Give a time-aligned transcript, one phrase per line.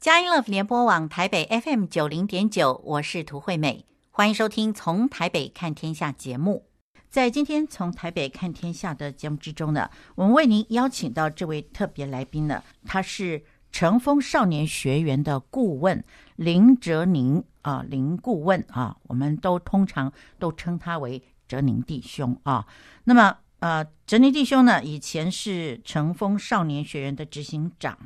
[0.00, 6.64] 佳音乐联播网台北 FM 九零点九，我是涂惠美，欢迎收听《从台北看天下》节目。
[7.10, 16.02] 在今天《从台北看天下》的节目之中呢，我们为您邀请到这位特别来宾呢，他是成风少年学员的顾问
[16.36, 22.66] 林哲宁啊，林顾问啊，我们都通常都称他为哲宁弟兄啊。
[23.04, 27.98] 那么呃，哲宁弟兄呢，以前是成风少年学员的执行长。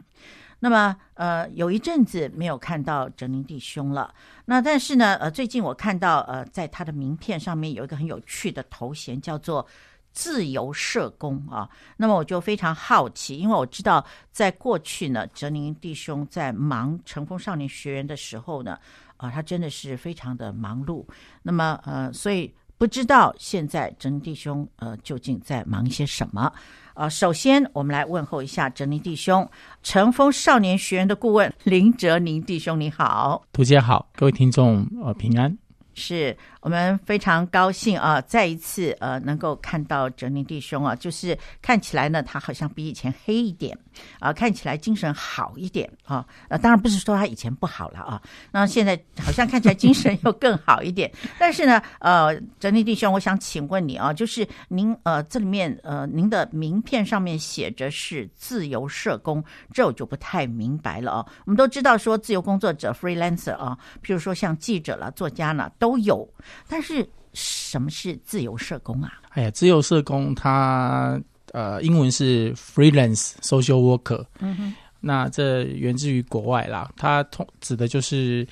[0.64, 4.14] 那么，呃，有一阵子没有看到哲宁弟兄了。
[4.46, 9.66] 那但是呢，呃，最近我看到，呃，在他的名片上面有一个很有趣的头衔，叫做
[10.10, 11.68] “自由社工”啊。
[11.98, 18.78] 那么我就非常好奇，因为我知道在过去呢，哲宁弟兄在忙乘风少年学员的时候呢，
[19.18, 21.04] 啊、他真的是非常的忙碌。
[21.42, 26.50] 那么，呃，所以不知道现在哲宁弟兄呃究竟在忙些什么。
[26.94, 29.48] 呃，首先我们来问候一下哲宁弟兄，
[29.82, 35.56] 乘风少年学员的顾问林哲宁弟兄，你好，图姐好，各位听众呃平安。
[35.96, 43.78] 是我们非常高兴啊，再一次呃能够看到哲宁弟兄啊，就是看起来呢，他好像比以前黑一点
[44.18, 46.24] 啊，看起来精神好一点啊。
[46.48, 51.12] 呃，当然不是说他以前不好了啊，那现在好像看起来精神又更好一点。
[51.38, 61.26] 但是呢，呃，哲宁弟兄，我想请问你啊，就是您呃这里面呃您的名片上面写着是自由社工，这我就不太明白了啊。
[61.44, 65.70] 我们都知道说自由工作者 freelancer 啊，譬如说像记者了、作家呢。
[65.76, 66.26] 都有，
[66.68, 69.20] 但是什么是自由社工啊？
[69.30, 71.20] 哎呀，自由社工它
[71.52, 74.24] 呃，英文是 freelance social worker。
[74.40, 78.46] 嗯哼，那这源自于国外啦，它通指的就是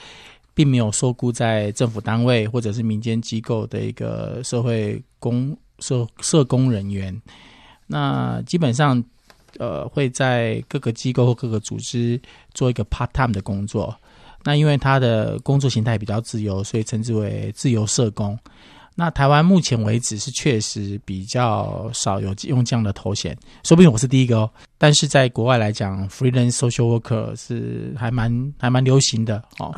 [0.55, 7.21] 并没有受雇在政府单位或者是民间机构的一个社会工社社工人员。
[7.87, 9.03] 那基本上
[9.59, 12.21] 呃，会在各个机构或各个组织
[12.55, 13.95] 做一个 part time 的工作。
[14.45, 18.39] 那因为他的工作形态比较自由，所以称之为自由社工。
[18.95, 24.51] 那台湾目前为止是确实比较少有用这样的头衔，说不定我是第一个哦。
[24.79, 29.67] 但是在国外来讲，freelance social worker 是还蛮还蛮流行的哦。
[29.67, 29.77] Oh,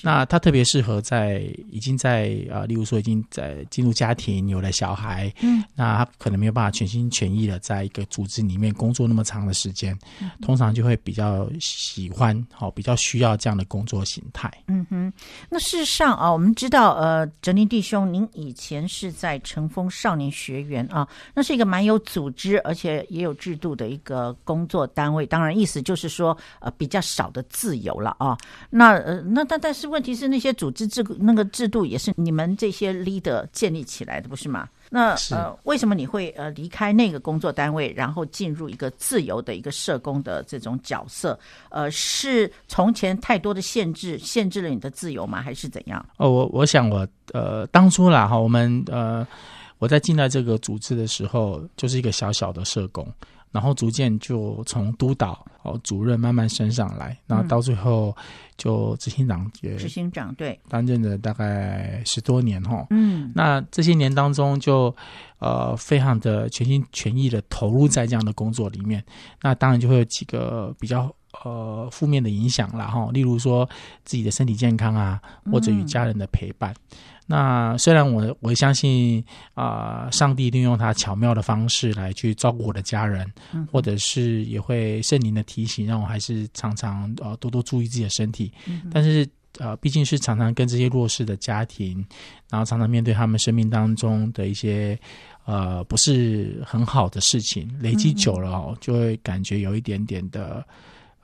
[0.00, 1.40] 那他特别适合在
[1.72, 14.48] 已经在啊，例如说已经在进入家庭有了小孩，嗯，那他可能没有办法全心全意的在一个组织里面工作那么长的时间，嗯、通常就会比较喜欢好、哦，比较需要这样的工作形态。
[14.68, 15.12] 嗯哼，
[15.50, 24.34] 那事实上啊，我们知道呃，哲宁弟兄，您以前是在乘风少年学员啊，那是一个蛮有组织而且也有制度的一个。
[24.44, 28.36] 工作单位当然意思就是说，呃，比较少的自由了啊。
[28.70, 34.68] 那呃，那但但是问题是，那些组织制那个制度也是你们这些 leader 建立起来的，不是吗？
[34.94, 41.36] 那呃，为什么你会呃离开那个工作单位，然后进入一个自由的一个社工的这种角色？
[41.68, 45.42] 呃，是从前太多的限制限制了你的自由吗？
[45.42, 46.06] 还是怎样？
[46.18, 49.26] 哦，我我想我呃当初啦哈，我们呃
[49.80, 53.04] 我在进来这个组织的时候，就是一个小小的社工。
[53.54, 58.14] 然后逐渐就从督导哦主任慢慢升上来，然后到最后
[58.56, 60.58] 就执行长也执行长对。
[60.68, 64.92] 担任了大概十多年哈，嗯，那这些年当中就
[65.38, 69.04] 呃非常的全心全意的投入在这样的工作里面，
[69.40, 73.68] 那当然就会有几个比较呃负面的影响啦哈，例如说
[74.04, 76.72] 自己的身体健康啊，或者与家人的陪伴。
[76.72, 79.24] 嗯那虽然我我相信
[79.54, 88.52] 啊、呃，上帝利用他巧妙的方式来去照顾我的家人，嗯、或者是也会圣灵的提醒，让我还是常常呃多多注意自己的身体。
[88.66, 89.26] 嗯、但是
[89.58, 92.04] 呃，毕竟是常常跟这些弱势的家庭，
[92.50, 94.98] 然后常常面对他们生命当中的一些
[95.46, 100.62] 呃不是很好的事情，累积久了哦，就会感觉有一点点的。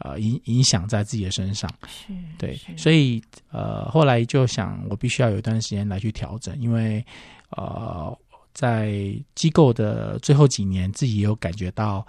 [0.02, 7.04] 呃，影影响在自己的身上，是对，所以呃，后来就想，我必须要有一段时间来去调整，因为
[7.50, 8.18] 呃，
[8.54, 12.06] 在机构的最后几年，自己也有感觉到，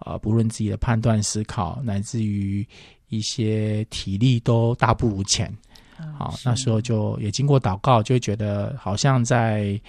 [0.00, 2.66] 呃，不论自己的判断、思考，乃至于
[3.08, 5.56] 一些体力都大不如前。
[6.18, 9.80] 好，那时候就也经过祷告，就会觉得好像在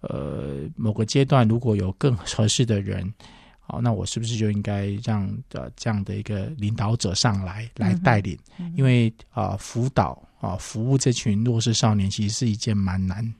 [0.00, 3.10] 呃某个阶段，如果有更合适的人。
[3.68, 8.38] 好，那我是不是就应该让呃这样的一个领导者上来来带领？
[8.58, 13.34] 嗯嗯、因为啊、呃，辅导啊、呃，服务这群弱势少年，其实是一件蛮难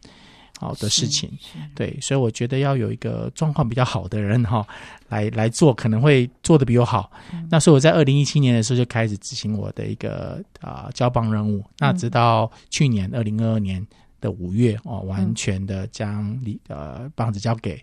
[0.59, 1.31] 好的事情。
[1.77, 4.67] 对，所以我觉得要有一个状况比较好的人哈，
[5.11, 7.09] 来来做，可能会做的比我好。
[7.33, 11.65] 嗯、那所以我在二零一七年的时候就开始执行我的一个啊交棒任务。
[11.79, 13.87] 那直到去年二零二二年
[14.21, 17.81] 的五月哦、呃，完全的将礼呃棒子交给。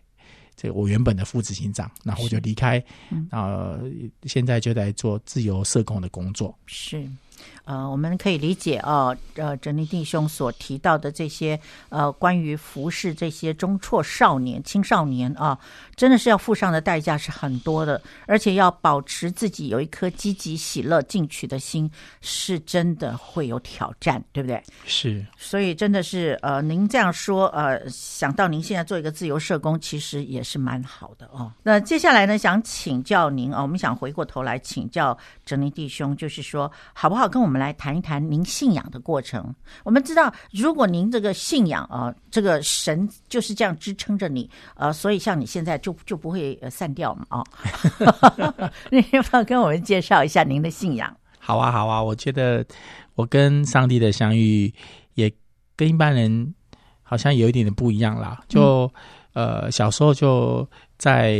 [0.55, 3.81] 这我原本的副执行长，然后我就离开，啊、嗯呃，
[4.23, 6.55] 现在就在做自由社工的工作。
[6.65, 7.07] 是，
[7.65, 11.59] 呃，我们可以理解哦，呃，哲尼弟兄所提到的这些
[11.89, 15.57] 呃，关于服侍这些中辍少年、青少年啊，
[15.95, 24.61] 真的是要付上的代价是很多的，而且要保持自己有一颗积极、喜乐、进取的心，是真的会有挑战，对不对？
[24.85, 31.49] 是，所以真的是呃，您这样说，呃，想到您现在做一个自由社工，其实也是蛮好的哦。
[31.63, 37.53] 那接下来呢，想请教您啊，我们想回过头来请教哲林弟兄，就是说，好不好跟我们。
[37.53, 39.53] 我们来谈一谈您信仰的过程。
[39.83, 47.43] 我们知道，如果您这个信仰啊、呃，这个神就是这样支撑着你，呃，所以像你现在就就不会散掉嘛，啊。
[48.89, 51.15] 你要不要跟我们介绍一下您的信仰？
[51.37, 52.01] 好啊，好啊。
[52.01, 52.65] 我觉得
[53.13, 54.73] 我跟上帝的相遇
[55.13, 55.31] 也
[55.75, 56.55] 跟一般人
[57.03, 58.41] 好像有一点点不一样啦。
[58.47, 58.91] 就、
[59.33, 61.37] 嗯、呃，小时候就在。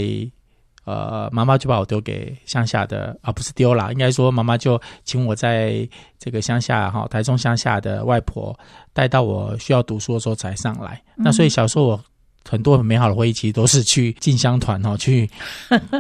[0.86, 5.88] 呃，妈妈就把我丢给乡下的啊，不是丢了，应该说妈妈就请我在
[6.20, 8.54] 这个乡下哈，台中乡下的外婆
[8.92, 11.02] 带到我需要读书的时候才上来。
[11.16, 12.04] 嗯、那所以小时候我。
[12.50, 15.30] 很多很美好的回忆，其实都是去进香团哈， 去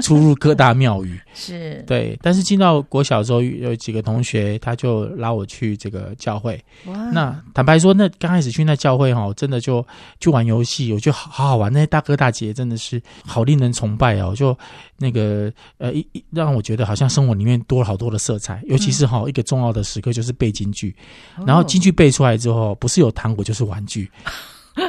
[0.02, 2.18] 出入各大庙宇，是对。
[2.22, 6.62] 但是进到国小之后，有几个同学他就拉我去这个教会。
[6.86, 6.94] 哇！
[7.12, 9.86] 那坦白说，那刚开始去那教会哈，真的就
[10.20, 11.72] 去玩游戏，我觉得好好好玩。
[11.72, 14.56] 那些大哥大姐真的是好令人崇拜哦，就
[14.98, 18.62] 那个呃一让我觉得好像生活里面多了好多的色彩。
[18.66, 20.96] 尤其是哈一个重要的时刻就是背京剧，
[21.38, 24.12] 嗯、然后京剧背出来之后，不是有糖果就是玩具。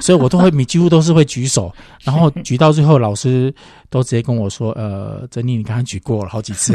[0.00, 1.72] 所以我都会，你 几乎都是会举手，
[2.02, 3.54] 然后举到最后，老师
[3.90, 6.75] 都直接跟我说：“呃，珍妮，你刚刚举过了好几次。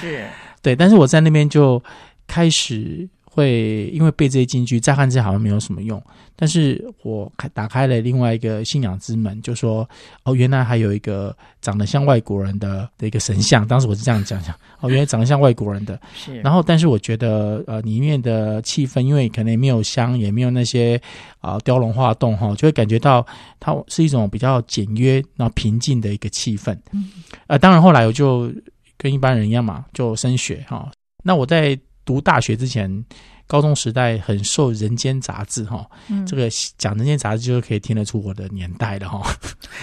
[0.00, 0.26] 是，
[0.62, 1.82] 对，但是我在那边就
[2.26, 3.08] 开始。
[3.40, 6.02] 会因为背这些金句，乍看之下好像没有什么用，
[6.36, 9.88] 但是我开打开了另外一个信仰之门，就说
[10.24, 13.66] 哦，原来还有一个长得像外国人的的一个神像。
[13.66, 15.98] 当时我是这样讲讲，哦，原来长得像外国人的。
[16.14, 16.38] 是。
[16.42, 21.00] 然后，但是我觉得呃，里面的气氛，因为可能也没有香，也没有那些
[21.40, 23.26] 啊、呃、雕龙画栋哈，就会感觉到
[23.58, 26.76] 它是一种比较简约、然后平静的一个气氛。
[26.92, 27.10] 嗯。
[27.46, 28.52] 呃，当然后来我就
[28.98, 30.90] 跟一般人一样嘛，就升学哈。
[31.22, 31.78] 那我在。
[32.10, 33.04] 读大学之前，
[33.46, 39.32] 高中时代很受《人间》杂志哈，嗯、这个讲《人间》杂志就可以听得出我的年代了哈。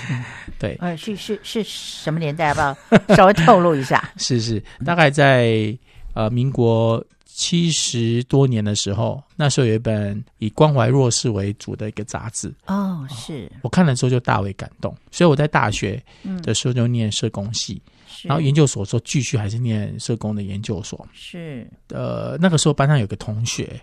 [0.09, 0.21] 嗯、
[0.59, 2.49] 对，呃，是是是什么年代？
[2.49, 2.75] 要不要
[3.15, 4.11] 稍微透露一下？
[4.19, 5.73] 是是，大概在
[6.15, 16.03] 呃民国七十多年的时候，那时候有一本以关怀弱势为主的一个杂志哦，是、哦、我看了之后就大为感动，所以我在大学
[16.43, 17.81] 的时候就念社工系。
[17.85, 17.91] 嗯
[18.23, 23.79] 然后研究所说继续还是念社工的研究所是呃那个时候班上有个同学，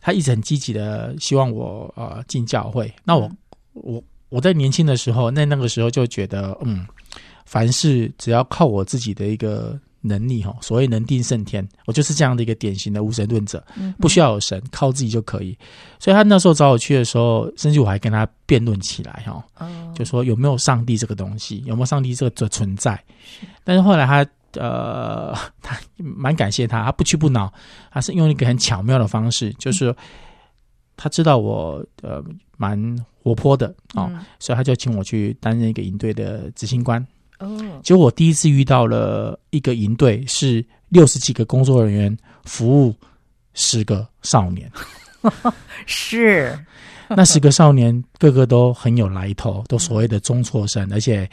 [0.00, 2.92] 他一直很积极的希望我呃进教会。
[3.04, 3.36] 那我、嗯、
[3.74, 6.86] 我我在年轻的时候，那那个时候就觉得嗯，
[7.46, 9.78] 凡事只要靠我自己的一个。
[10.02, 13.62] 能力哈，所谓能定胜天，我就是这样的一个典型的无神论者，
[13.98, 15.56] 不需要有神，靠自己就可以。
[15.98, 19.44] 所以他那时候找我去的时候，甚至我还跟他辩论起来哈，
[19.94, 22.98] 就说有没有上帝这个东西，有没有上帝这个存在？
[23.62, 25.32] 但是后来他呃，
[25.62, 27.52] 他蛮感谢他，他不屈不挠，
[27.92, 29.94] 他是用一个很巧妙的方式，就是
[30.96, 32.24] 他知道我呃
[32.56, 37.06] 蛮活泼的哦，所以他就请我去担任一个营队的执行官。
[37.40, 42.94] 哦，结果我第一次遇到了一个营队，是六十几个工作人员服务
[43.54, 44.70] 十个少年，
[45.86, 46.58] 是
[47.08, 51.28] 那十个少年个个都很有来头，都所谓的中辍生，而且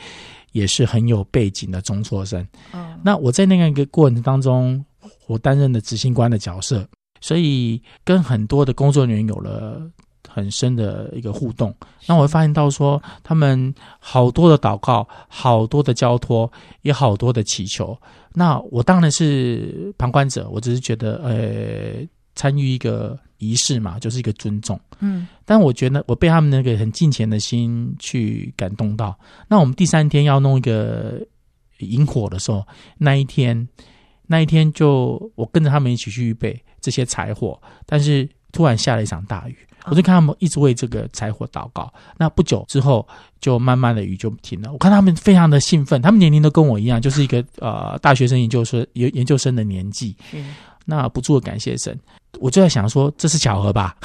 [0.54, 2.42] 也是很有背景的中辍生。
[2.72, 4.84] 哦，那我在那个过程当中，
[5.28, 6.88] 我担任的执行官的角色，
[7.22, 9.88] 所以跟很多的工作人员有了。
[10.28, 11.74] 很深的一个互动，
[12.06, 17.98] 那我会发现到说，他们好多的祷告，好多的交托，也好多的祈求。
[18.34, 24.80] 那我当然是旁观者，我只是觉得，呃，参与一个仪式嘛，就是一个尊重。
[25.00, 29.18] 嗯，但我觉得我被他们那个很敬虔的心去感动到。
[29.48, 31.20] 那我们第三天要弄一个
[31.80, 32.64] 引火的时候，
[32.98, 33.68] 那一天，
[34.28, 39.58] 那一天就我跟着他们一起去预备这些柴火，但是突然下了一场大雨。
[39.90, 43.08] 我就看他们一直为这个柴火祷告，那不久之后
[43.40, 44.72] 就慢慢的雨就停了。
[44.72, 50.16] 我看他们非常的兴奋，他们年龄都跟我一样，就是一个呃大学生研究生研研究生的年纪。
[50.34, 51.98] 嗯，那不住的感谢神，
[52.40, 53.96] 我就在想说这是巧合吧？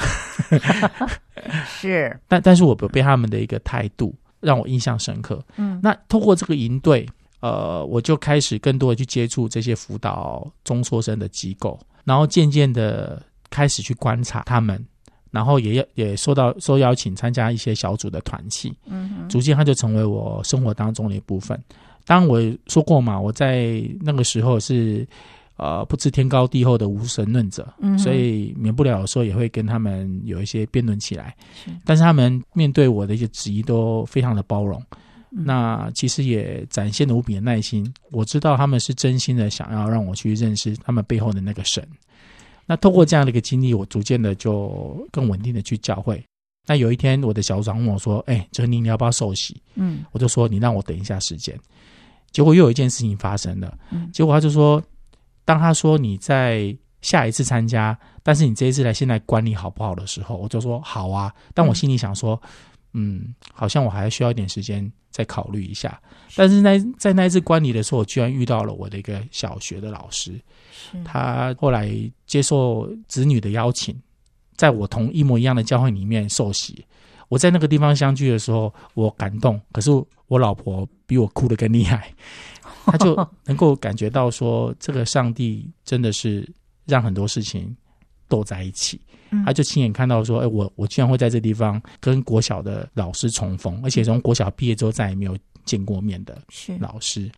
[1.67, 5.43] 是， 但但是我被他们的一个态度让我印象深刻。
[5.57, 7.07] 嗯，那通过这个营队，
[7.41, 14.81] 呃，我就开始更多的去接触这些辅导中辍生的机构，然后渐渐的开始去观察他们。
[15.33, 21.59] 然后也也受到受邀请参加一些小组的团契，嗯哼，逐渐它就成为我生活当中的一部分。
[22.05, 25.07] 当然我说过嘛，我在那个时候是
[25.55, 31.35] 呃不知天高地厚的无神论者，嗯，所以免不了有时候也会跟他们有一些辩论起来。
[31.65, 34.79] 是但是他们面对我的一些质疑都非常的包容，
[35.31, 37.91] 嗯那其实也展现了无比的耐心。
[38.11, 41.83] 我知道他们是真心的想要让我去认识他们背后的那个神。
[42.65, 46.23] 那透过这样的一个经历，我逐渐的就更稳定的去教会。
[46.65, 51.59] 那有一天，我的小组长问我说：“哎，哲宁，你要不要受洗？”嗯我就说：“你让我等一下时间。”
[52.31, 53.77] 结果又有一件事情发生了。
[53.91, 54.81] 嗯结果他就说
[55.43, 61.33] ：“当他说你在下一次参加，但是你这一次来，现在管理好不好的时候，我就说好啊。
[61.53, 62.49] 但我心里想说，嗯，
[63.51, 65.99] 好像我还需要一点时间再考虑一下。
[66.35, 70.39] 但是那在那一次观礼的时候，我居然遇到了我的一个小学的老师，
[71.03, 71.91] 他后来
[72.25, 73.99] 接受子女的邀请，
[74.55, 76.85] 在我同一模一样的教会里面受洗。
[77.29, 79.89] 我在那个地方相聚的时候，我感动，可是
[80.27, 82.13] 我老婆比我哭得更厉害，
[82.85, 86.47] 她就能够感觉到说，这个上帝真的是
[86.85, 87.75] 让很多事情
[88.27, 89.01] 斗在一起。
[89.33, 96.41] 嗯他就亲眼看到说，哎，我我居然会在这地方跟国小的老师重逢，而且从国小毕业之后再也没有见过面的
[96.79, 97.29] 老师。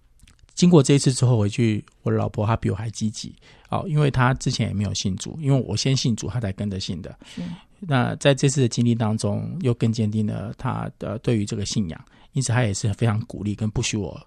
[0.53, 3.35] 经过这一次之后回去，我的老婆她比我还积极
[3.69, 7.17] 哦，因为她之前也没有信主，因为我先信主，她才跟着信的。
[7.25, 7.41] 是
[7.81, 14.17] 那在这次的经历当中，又更坚定了她的对于这个信仰，因此她也是非常鼓励跟不许我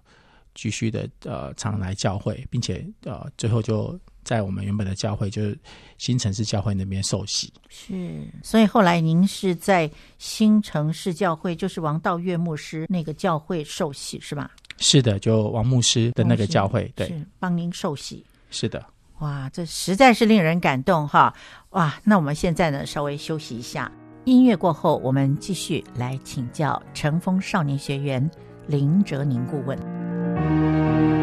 [0.53, 3.99] 继续的呃常来教会，并且呃最后就
[4.29, 5.57] 在我们原本的教会，就是
[5.97, 7.51] 新城市教会那边受洗。
[7.67, 14.51] 是，所以后来您是在新城市教会，就是王道岳牧师那个教会受洗是吧？
[14.77, 18.23] 是的，就王牧师的那个教会，对，是帮您受洗。
[18.51, 18.85] 是的。
[19.17, 21.33] 哇，这实在是令人感动哈！
[21.71, 23.91] 哇，那我们现在呢，稍微休息一下，
[24.25, 28.29] 音乐过后，我们继续来请教成风少年学员
[28.67, 31.18] 林哲宁顾问。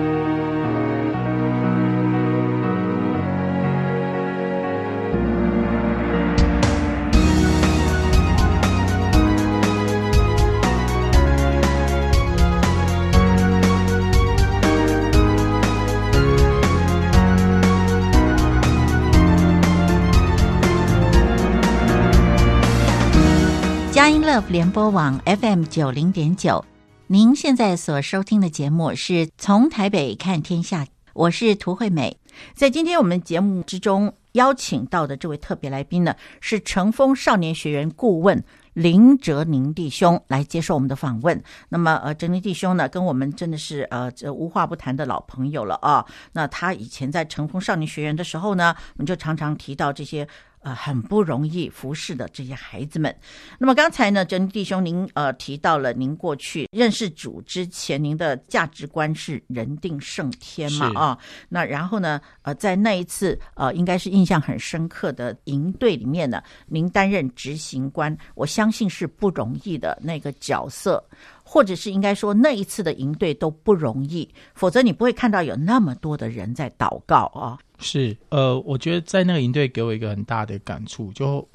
[24.49, 26.63] 联播网 FM 九零点九，
[27.07, 32.19] 您现在所收听的节目是从台北看天下，我是涂惠美。
[32.55, 41.43] 在今天我们节目之中邀请到的这位特别来宾呢，是成风少年学员顾问林哲宁弟兄来接受我们的访问。
[41.71, 46.05] 那么，呃，哲宁弟兄呢，跟我们真的是呃这无话不谈的老朋友了啊。
[46.33, 50.29] 那他以前在成风少年学员的时候呢，我们就常常提到这些。
[50.67, 53.15] 呃，很不容易服侍的这些孩子们。
[53.57, 61.17] 那么刚才呢，珍弟兄您呃提到了您过去认识主之前，您的价值观是人定胜天嘛是啊？
[61.49, 71.01] 那然后呢，呃，在那一次呃，应该是印象很深刻的营队里面呢，您担任执行官，我相信是不容易的那个角色，
[71.45, 77.57] 或者是应该说那一次的营队都不容易，否则你不会看到有那么多的人在祷告啊。
[77.79, 81.47] 是，呃，我觉得在那个营队给我一个很大的感触，就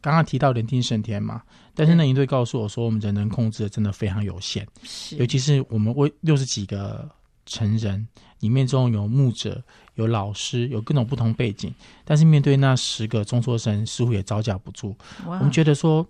[0.00, 1.42] 刚刚提到人定胜天嘛，
[1.74, 7.08] 但是那营队告诉我说，我们人能控制的真的非常有限，是尤其是我们为六十几个
[7.44, 8.06] 成人
[8.40, 9.62] 里面中有牧者、
[9.94, 14.94] 有老师、有各种不同背景，但是面对那十个中辍生，似乎也招架不住。
[15.26, 16.06] 我们觉得说，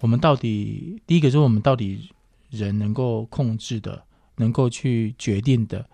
[0.00, 2.10] 我们到底第一个就是我们到底
[2.50, 4.02] 人能够控制的、
[4.36, 5.84] 能够去决定的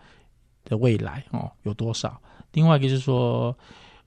[0.64, 2.20] 的未来哦有多少？
[2.54, 3.54] 另外一个就是说，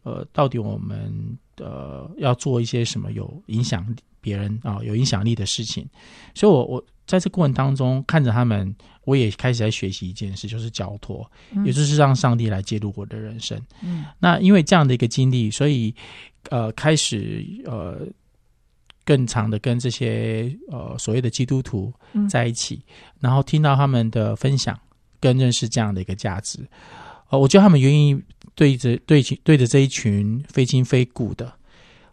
[0.04, 3.86] 呃，到底我们呃要做一些什么有影响
[4.20, 5.88] 别人啊、有影响力的事情？
[6.34, 8.76] 所以我，我我在这过程当中看着他们，
[9.06, 13.58] 我也开始在学习一件事，就是交托，嗯也就是让上帝来介入我的人生。
[13.82, 15.94] 嗯那因为这样的一个经历，所以
[16.50, 18.06] 呃，开始呃
[19.06, 21.94] 更长的跟这些呃所谓的基督徒
[22.30, 24.78] 在一起，嗯然后听到他们的分享，
[25.22, 26.60] 跟认识这样的一个价值。
[27.30, 28.22] 呃，我觉得他们愿意
[28.58, 31.54] 对着对对着这一群非亲非故的，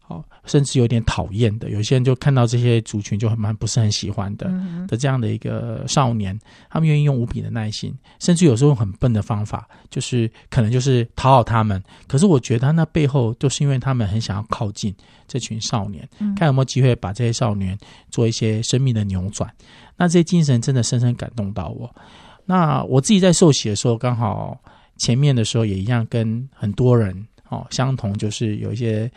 [0.09, 11.83] 哦，甚至有点讨厌的，有些人就看到这些族群就很蛮不是很喜欢的嗯的这样的一个少年，他们愿意用无比的耐心，甚至有时候用很笨的方法，就是可能就是讨好他们。
[12.07, 14.95] 可是我觉得那背后就是因为他们很想要靠近
[15.27, 17.77] 这群少年，嗯看有没有机会把这些少年
[18.11, 19.51] 做一些生命的扭转。
[19.97, 21.91] 那这些精神真的深深感动到我。
[22.45, 24.61] 那我自己在受洗的时候，刚好
[24.97, 29.11] 前面的时候也一样，跟很多人哦相同，就是有一些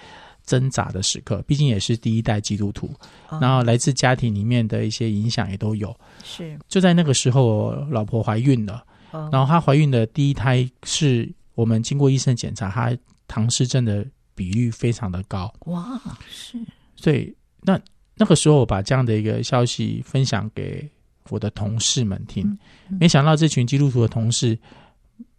[0.46, 1.42] 挣扎的时刻。
[1.48, 2.90] 毕竟也是第一代基督徒，
[3.30, 5.96] 哦然后来自家庭里面的一些影响也都有。
[6.24, 12.96] 是，就在那个时候，我老婆怀孕了，哦然后她怀孕的第一胎是我们经过医生检查，她
[13.28, 15.54] 唐氏症的比率非常的高。
[15.66, 16.58] 哇，是。
[16.96, 17.80] 所以那
[18.16, 20.90] 那个时候，我把这样的一个消息分享给
[21.30, 24.58] 我的同事们听，嗯嗯、没想到这群基督徒的同事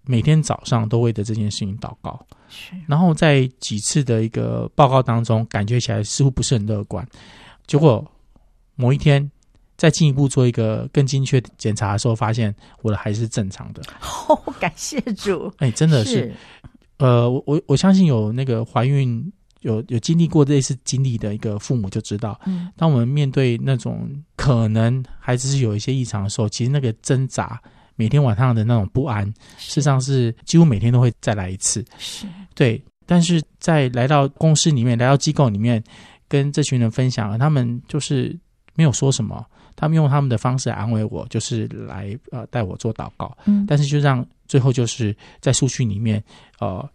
[0.08, 2.18] 每天早上都为着这件事情祷告。
[2.48, 2.72] 是。
[2.86, 7.06] 然后在几次的一个报告当中，感觉起来似乎不是很乐观。
[7.66, 8.02] 结果
[8.74, 9.30] 某一天，
[9.76, 13.82] 再进一步做一个更精确的检查的时候，发现我的还是正常的。
[14.28, 15.52] 哦，感谢主！
[15.58, 16.34] 哎，真的是，是
[16.96, 27.60] 呃，我我我相信有那个怀孕有有经历过类似经历的一个父母就知道，嗯，当我们面对那种可能孩子是有一些异常的时候，其实那个挣扎，
[27.98, 29.26] 每天晚上的那种不安，
[29.58, 31.84] 事实上是几乎每天都会再来一次。
[31.98, 32.82] 是，对。
[33.04, 35.84] 但是在来到公司里面，来到机构里面。
[36.30, 38.38] 跟这群人分享，他们就是
[38.74, 39.42] 没有说什么，
[39.74, 43.34] 他们用他们的方式来安慰我，就是来呃带我做祷告。
[43.46, 46.22] 嗯，但是就让最后就是在数据里面，
[46.60, 46.86] 呃，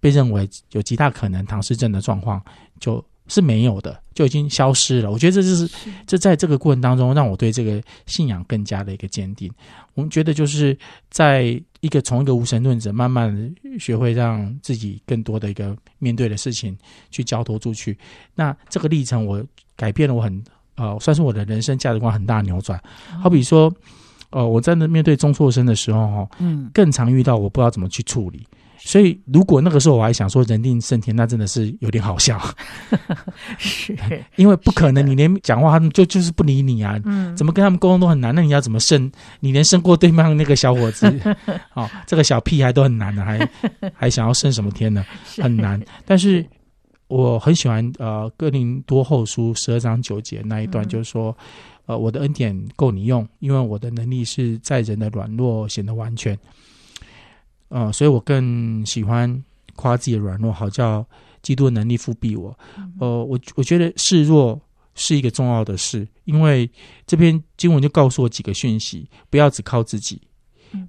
[0.00, 2.42] 被认为有极大可能唐氏症的状况
[2.80, 5.10] 就是没有的，就已经消失了。
[5.10, 5.70] 我觉得这就是
[6.06, 9.50] 这在这个过程当中，让我对这个信仰更加的一个坚定。
[9.94, 10.76] 我们觉得就是
[11.10, 11.62] 在。
[11.82, 16.78] 一个从一个无神论者，慢慢的学会让自己更多的一个面对的事情
[17.10, 17.98] 去交托出去。
[18.36, 20.44] 那这个历程，我改变了我很
[20.76, 22.80] 呃，算是我的人生价值观很大扭转。
[23.20, 23.68] 好比说，
[24.30, 28.46] 呃，我在那面对中辍生的时候，哈，嗯，更常遇到我不知道怎么去处理。
[28.84, 32.40] 所以，如果那个时候我还想说人定胜天，那真的是有点好笑。
[33.56, 33.96] 是，
[34.34, 37.00] 因为不可能，你连讲话他们就就是不理你啊。
[37.04, 38.34] 嗯，怎么跟他们沟通都很难。
[38.34, 39.10] 那你要怎么胜？
[39.38, 41.06] 你连胜过对面那个小伙子，
[41.74, 43.48] 哦，这个小屁孩都很难的，还
[43.94, 45.04] 还想要胜什么天呢？
[45.38, 45.80] 很难。
[46.04, 46.44] 但是
[47.06, 51.36] 我很喜欢呃哥林多后书十二章九节那一段，就是说，
[51.86, 56.36] 呃，我的恩典够你用，因为我的能力是在人的软弱显得完全。
[57.72, 59.42] 呃，所以我更喜欢
[59.74, 61.04] 夸自己的软弱，好叫
[61.40, 62.56] 基督的能力复辟我。
[63.00, 64.60] 呃，我我觉得示弱
[64.94, 66.70] 是一个重要的事，因为
[67.06, 70.20] 这篇经文就告诉我几个讯息：不要只靠自己，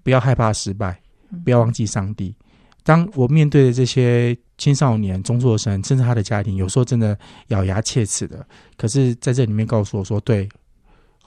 [0.03, 1.01] 不要害怕失败，
[1.45, 2.35] 不要忘记上帝。
[2.83, 10.49] 当我面对的这些青少年、中辍生，甚至他的家庭，有时候真的咬牙切齿的，可是在这里面告诉我说，对。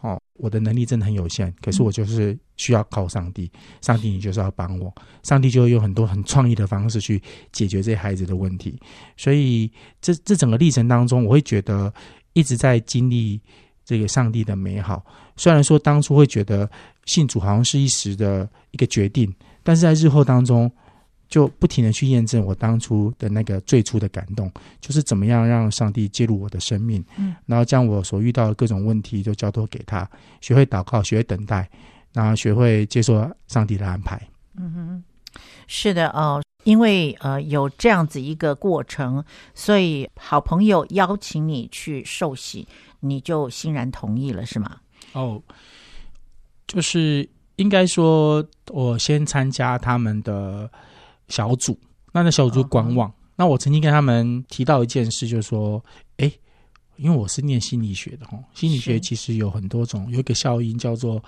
[0.02, 3.50] 哦，我的能力真的很有限，可是我就是需要靠上帝。
[3.80, 4.92] 上帝，你就是要帮我，
[5.22, 8.78] 上帝就会用很多很创意的方式去解决这些孩子的问题。
[9.16, 11.92] 所以，这这整个历程当中，我会觉得
[12.32, 13.40] 一直在经历
[13.84, 15.04] 这个上帝的美好。
[15.36, 16.68] 虽然说当初会觉得
[17.04, 20.70] 信主好像是一时的一个决定，但是在日后当中。
[21.28, 24.48] 就不停的去验证我当初的那个最初的感动，
[24.80, 30.08] 就是怎么样让上帝介入我的生命，嗯，然后将我所遇到的各种问题都交托给他，
[30.40, 31.68] 学会祷告，学会等待，
[32.16, 34.20] 然后学会接受上帝的安排。
[34.56, 35.04] 嗯哼，
[35.66, 39.22] 是的哦，因为呃有这样子一个过程，
[39.54, 42.66] 所以好朋友邀请你去受洗，
[43.00, 44.78] 你就欣然同意了，是吗？
[45.12, 45.42] 哦，
[46.66, 50.70] 就是应该说，我先参加他们的。
[51.28, 51.76] 小组，
[52.12, 53.08] 那那小组观望。
[53.08, 53.16] Oh.
[53.34, 55.84] 那我曾经跟他们提到一件事，就是说，
[56.18, 56.30] 哎，
[56.94, 61.20] 因为我是念心理学的哦，心理学其实有很多种，有一个效应叫做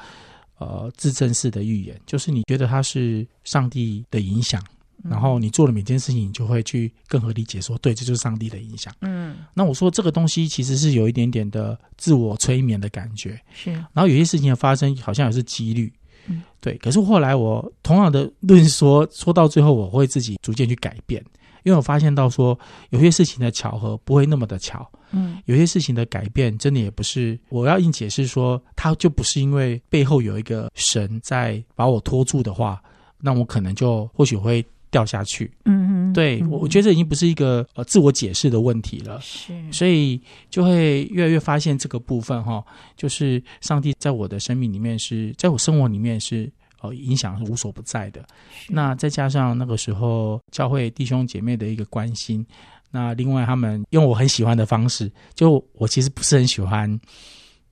[0.58, 4.62] 呃自证式的预言，就是你觉得它是上帝的影响，
[5.04, 8.92] 然后你做了每件事情，你就会去更合理解说，对，这就是上帝的影响。
[9.00, 13.72] 嗯，那我说这个东西其实是有一点点的自我催眠的感觉，是。
[13.72, 15.92] 然后有些事情的发生，好像也是几率。
[16.26, 16.76] 嗯，对。
[16.78, 21.24] 可是后来我同样的论说，说到最后，我会自己逐渐去改变，
[21.62, 22.58] 因为我发现到说，
[22.90, 24.90] 有些事情的巧合不会那么的巧。
[25.10, 32.82] 嗯，有些事情的改变真的也不是我要硬解释说，它就不是因为背后有一个神在把我拖住的话，
[33.20, 34.64] 那我可能就或许会。
[34.90, 40.18] 掉下去，嗯嗯，对，我我觉得这已经不是一个呃自我解释的问题了，是，所以
[40.48, 42.64] 就会越来越发现这个部分哈，
[42.96, 48.24] 就是上帝在我的生命里面是在我生活里面是呃影响是无所不在的。
[48.66, 52.42] 那再加上那个时候教会弟兄姐妹的一个关心，
[52.90, 56.88] 那另外他们用我很喜欢的方式，就我其实不是很喜欢，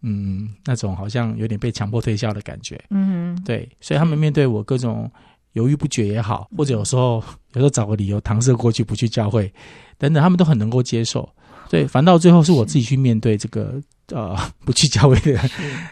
[0.03, 5.11] 嗯，那种好像有点被强迫推销的感觉，嗯，对，所以他们面对我各种。
[5.53, 7.15] 犹豫不决也好，或者有时候
[7.55, 9.51] 有时候找个理由搪塞过去不去教会，
[9.97, 11.27] 等等，他们都很能够接受。
[11.71, 15.41] 对，反倒最后是我自己去面对这个呃不去教会的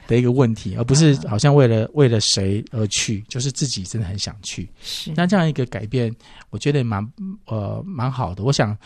[0.06, 4.68] 的一个问题，而不是好像为了为了谁而去，就是自己真的很想去。
[4.82, 6.14] 是那这样一个改变，
[6.50, 7.02] 我觉得蛮
[7.46, 8.44] 呃蛮好的。
[8.44, 8.76] 我想，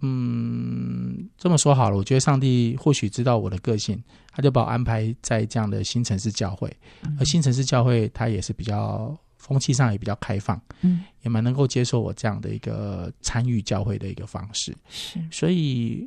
[0.00, 6.74] 嗯，这么说好了，我觉得上帝或许知道我的个性，他就把我安排在这样的新城市教会，
[7.18, 9.16] 而新城市教会它也是比较。
[9.38, 14.76] 风气上也比较开放，嗯，也蛮能够接受我这样的一个参与教会的一个方式。
[14.88, 16.04] 是，所以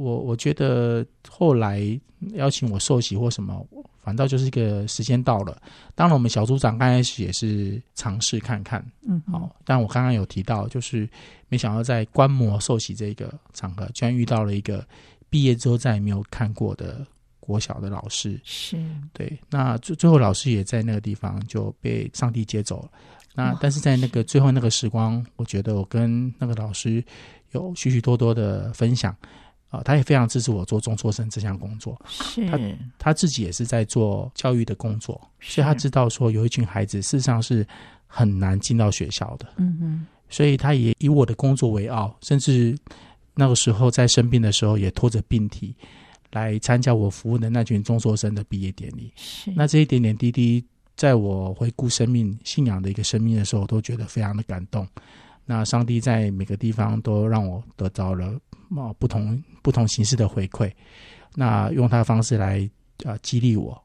[0.00, 1.80] 我我觉得后来
[2.32, 3.66] 邀请我受洗或什么，
[4.02, 5.60] 反倒就是一个时间到了。
[5.94, 9.54] 当然，我们小组长刚开始也是尝试看看，嗯，好。
[9.64, 11.08] 但我刚刚有提到，就是
[11.48, 14.86] 没想到在观摩受洗这个场合，居然遇到了一个
[15.28, 17.06] 毕业之后再也没有看过的。
[17.40, 18.76] 国小的老师是
[19.12, 22.90] 对，那最最后老师也在那个地方就被上帝接走了。
[23.34, 27.02] 那但是在那个最后那个时光，我觉得我跟那个老师
[27.50, 29.16] 有许许多多的分享
[29.70, 31.98] 啊，他也非常支持我做中辍生这项工作。
[32.06, 32.58] 是他
[32.98, 37.66] 他自己也是在做教育的工作，所以他知道说有一群孩子事实上是
[38.06, 39.46] 很难进到学校的。
[39.56, 42.76] 嗯嗯，所以他也以我的工作为傲，甚至
[43.34, 45.74] 那个时候在生病的时候也拖着病体。
[46.32, 54.86] 来参加我服务的那群中辍生的毕业典礼，是那这一点点滴滴，在我回顾生命信仰的一个生命的时候，我都觉得非常的感动。
[55.44, 58.32] 那上帝在每个地方都让我得到了
[58.76, 60.70] 啊不同不同形式的回馈，
[61.34, 62.68] 那用他的方式来
[63.04, 63.80] 啊激励我，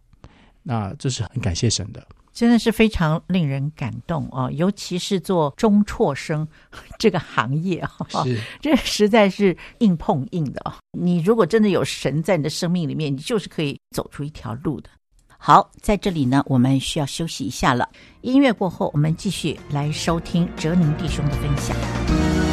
[0.63, 2.05] 那这是很感谢神的。
[2.33, 4.51] 真的是非常令人感动啊！
[4.51, 6.45] 尤其是做中辍生
[6.99, 7.89] 这个行业啊，
[8.25, 10.79] 是 这实在是硬碰硬的啊！
[10.99, 14.89] 你如果真的有神在你的生命里面，你就是可以走出一条路的。
[15.37, 17.87] 好，在这里呢，我们需要休息一下了。
[18.19, 22.44] 音乐过后，我们继续来收听哲宁弟兄的分享。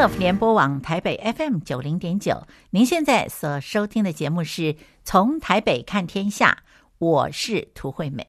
[0.00, 6.62] Love 联播网台北 FM 九零点九，您现在所收听的节目是从台北看天下，
[6.96, 8.26] 我是涂惠美。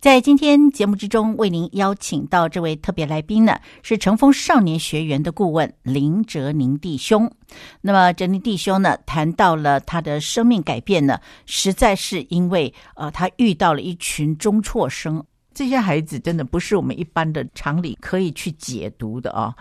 [0.00, 7.30] 在今天节目之中，为您邀请到这位特别来宾呢，是成风少年学员的顾问林哲宁弟兄。
[7.82, 19.54] 那么哲宁弟兄呢，谈到了他的生命改变呢，实在是因为呃，他遇到了一群中辍生，这些孩子真的不是我们一般的常理可以去解读的啊。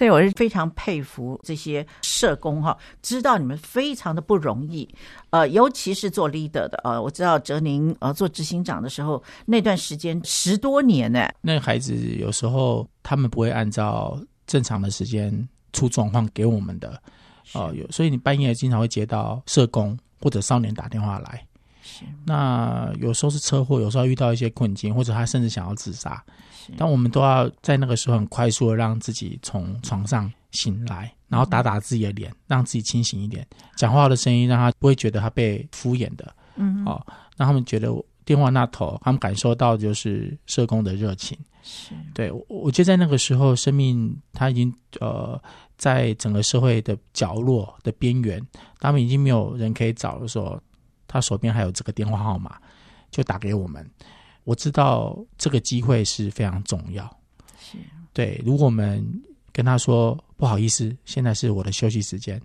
[0.00, 4.88] 所以我是非常佩服这些社工哈，知道你们非常的不容易，
[5.28, 11.28] 呃，尤其是做 leader 的呃，我知道哲宁呃做执行长的时候，那段时间十多年呢。
[11.42, 16.88] 那孩子有时候他们不会按照正常的时间出状况给我们的，
[17.52, 21.46] 哦、呃，有，所以你半夜经常会接到社工或者少年打电话来，
[22.00, 26.22] 是，那有时候是车祸，有时候遇到一些困境，或者他甚至想要自杀。
[26.76, 33.44] 但我们都要在那个时候很快速的让自己从床上醒来，然后打打自己的脸，让自己清醒一点，
[33.76, 37.04] 讲话的声音让他不会觉得他被敷衍的，嗯，哦，
[37.36, 37.92] 让他们觉得
[38.24, 41.92] 电话那头他们感受到就是社工的热情，是。
[42.14, 45.40] 对，我我觉得在那个时候，生命他已经呃
[45.76, 48.40] 在整个社会的角落的边缘，
[48.78, 50.60] 他们已经没有人可以找的时候，
[51.10, 52.56] 他手边还有这个电话号码，
[53.10, 53.84] 就打给我们。
[54.44, 57.04] 我知道这个机会是非常重要，
[57.58, 57.76] 是
[58.12, 58.40] 对。
[58.46, 59.04] 如果我们
[59.52, 62.40] 跟他说不好意思，现在是我的休息时间，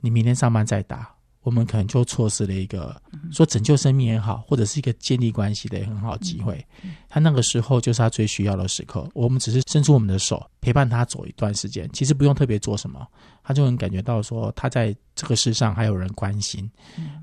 [0.00, 1.08] 你明天上班再打，
[1.42, 3.00] 我们可能就错失了一个
[3.32, 6.64] 说拯救生命也好，或者是一个建立关系的很好机会。
[7.08, 13.06] 他那个时候就是他最需要的时刻，我们只是伸出我们的手陪伴他走一段时间，其实不用特别做什么，
[13.48, 16.70] 他就能感觉到说他在这个世上还有人关心，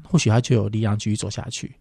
[0.01, 1.71] 或许他就有力量继续走下去。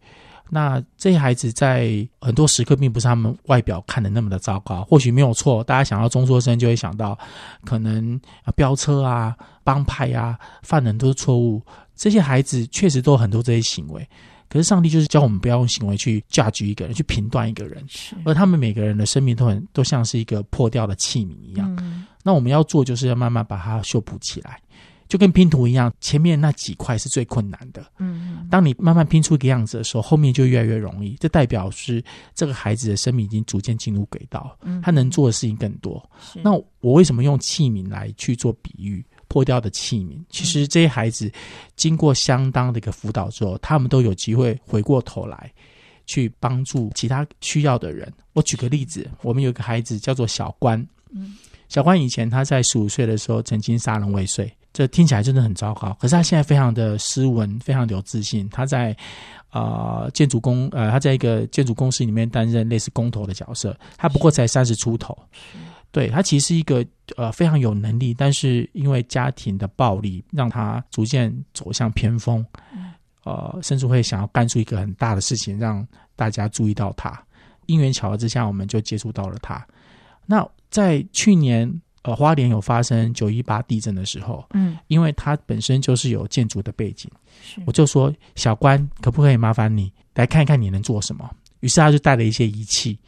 [0.51, 5.65] 那这些孩子在很多时刻并不是他们外表看的那么的糟糕，或许没有错。
[5.65, 7.19] 大家想到中辍生就会想到，
[7.65, 11.63] 可能啊飙车啊、帮派啊、犯人都是错误。
[11.97, 14.07] 这些孩子确实都有很多这些行为，
[14.55, 17.85] 可是上帝就是教我们不要用行为去 judge 一个人，去评断一个人。
[18.25, 22.07] 而他们每个人的生命都很都像是一个破掉的器皿一样。
[22.23, 24.61] 那我们要做就是要慢慢把它修补起来。
[25.09, 27.85] 就跟拼图一样，前面那几块是最困难的。
[27.99, 31.17] 嗯，当你慢慢拼出一个样子的时候，后面就越来越容易。
[31.19, 36.01] 这代表是这个孩子的生命已经逐渐进入轨道，他能做的事情更多。
[36.45, 39.05] 那我为什么用器皿来去做比喻？
[39.35, 41.29] 破掉的器皿，其实这些孩子
[41.75, 45.53] 经过相当的一个辅导之后，他们都有机会回过头来
[46.07, 48.12] 去帮助其他需要的人。
[48.33, 50.79] 我举个例子，我们有一个孩子叫做小关。
[51.11, 51.35] 嗯，
[51.68, 54.49] 小关以前他在十五岁的时候曾经杀人未遂。
[54.73, 55.97] 这听起来真的很糟糕。
[56.01, 58.49] 可是他现在非常的斯文，非常的有自信。
[58.51, 58.97] 他在
[59.49, 63.77] 啊、呃、建筑公呃，他在一个建筑公司里面担任类似工头的角色。
[63.97, 65.16] 他不过才三十出头，
[65.95, 66.85] 对，他其实是一个
[67.17, 72.45] 呃非常有能力，但是因为家庭的暴力，让他逐渐走向偏锋。
[73.23, 77.17] 呃，甚至会想要干出一个很大的事情，让大家注意到他。
[77.67, 79.65] 因缘巧合之下，我们就接触到了他。
[80.27, 87.09] 那在去年，呃，花莲有发生九一八地震的时候，嗯，因为他本身就是有建筑的背景，
[87.41, 91.31] 是我就说小关，可不可以麻烦你来看一看你能做什么？
[91.61, 92.99] 于是他就带了一些仪器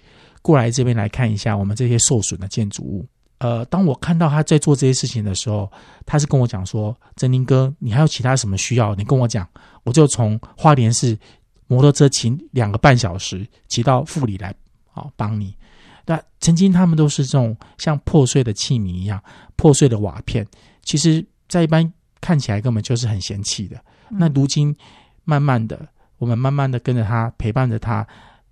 [0.46, 3.04] 过来这边来看一下我们这些受损的建筑物。
[3.38, 5.68] 呃，当我看到他在做这些事情的时候，
[6.06, 8.94] 他是跟我讲说：“振宁哥，你还有其他什么需要？
[8.94, 9.44] 你跟我讲，
[9.82, 11.18] 我就从花莲市
[11.66, 14.54] 摩托车骑两个半小时骑到富里来，
[14.92, 15.52] 好帮你。”
[16.06, 19.20] 那曾经他们都是这种像破碎的器皿一样，
[19.56, 20.46] 破碎的瓦片，
[20.84, 23.76] 其实在一般看起来根本就是很嫌弃的。
[24.08, 24.74] 那如今
[25.24, 28.06] 慢慢的，我们慢慢的跟着他，陪伴着他，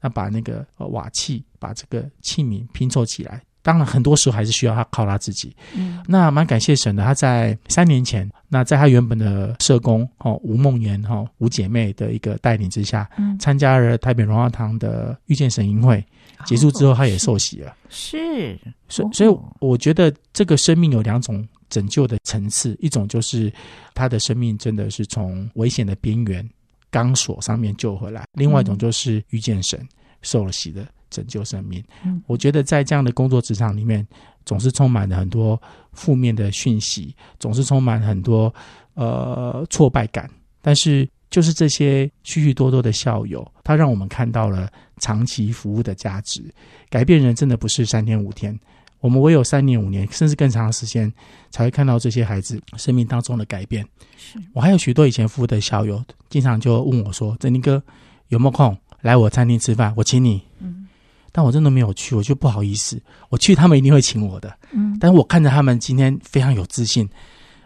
[0.04, 3.40] 那把那个瓦器，把这个器皿拼凑起来。
[3.62, 5.56] 当然，很多时候还是需要他靠他自己。
[5.74, 16.04] 嗯，那蛮感谢神的，他在三年前，那在他原本的社工哦吴梦妍哈吴姐妹的一个带领之下，嗯，参加了台北荣耀堂的遇见神营会，
[16.44, 17.74] 结束之后，他也受洗了。
[17.88, 18.58] 是，
[18.90, 23.50] 所以所以我觉得这个生命有两种拯救的层次，一种就是
[23.94, 26.46] 他的生命真的是从危险的边缘
[26.94, 29.84] 钢索上面救回来，另外一种就是遇见神
[30.22, 30.86] 受了洗的。
[31.10, 31.80] 拯救生命，
[32.26, 34.04] 我觉得在这样的工作职场里面，
[34.44, 35.60] 总是充满了很多
[35.92, 38.52] 负面的讯息，总是充满很多
[38.94, 40.28] 呃挫败感。
[40.60, 46.42] 但是，就是这些许许多多的校友，他让我们看到了长期服务的价值。
[46.90, 48.58] 改变人真的不是三天五天，
[49.04, 51.12] 我们唯有三年五年，甚至更长的时间，
[51.50, 53.86] 才会看到这些孩子生命当中的改变。
[54.16, 57.82] 是我还有许多以前服务的校友，经常就问我说：“振宁哥，
[58.28, 59.92] 有没有空来我餐厅吃饭？
[59.94, 60.88] 我请你。”嗯。
[61.30, 62.98] 但我真的没有去，我就不好意思。
[63.28, 64.50] 我去，他们一定会请我的。
[64.72, 67.06] 嗯，但是我看着他们今天非常有自信、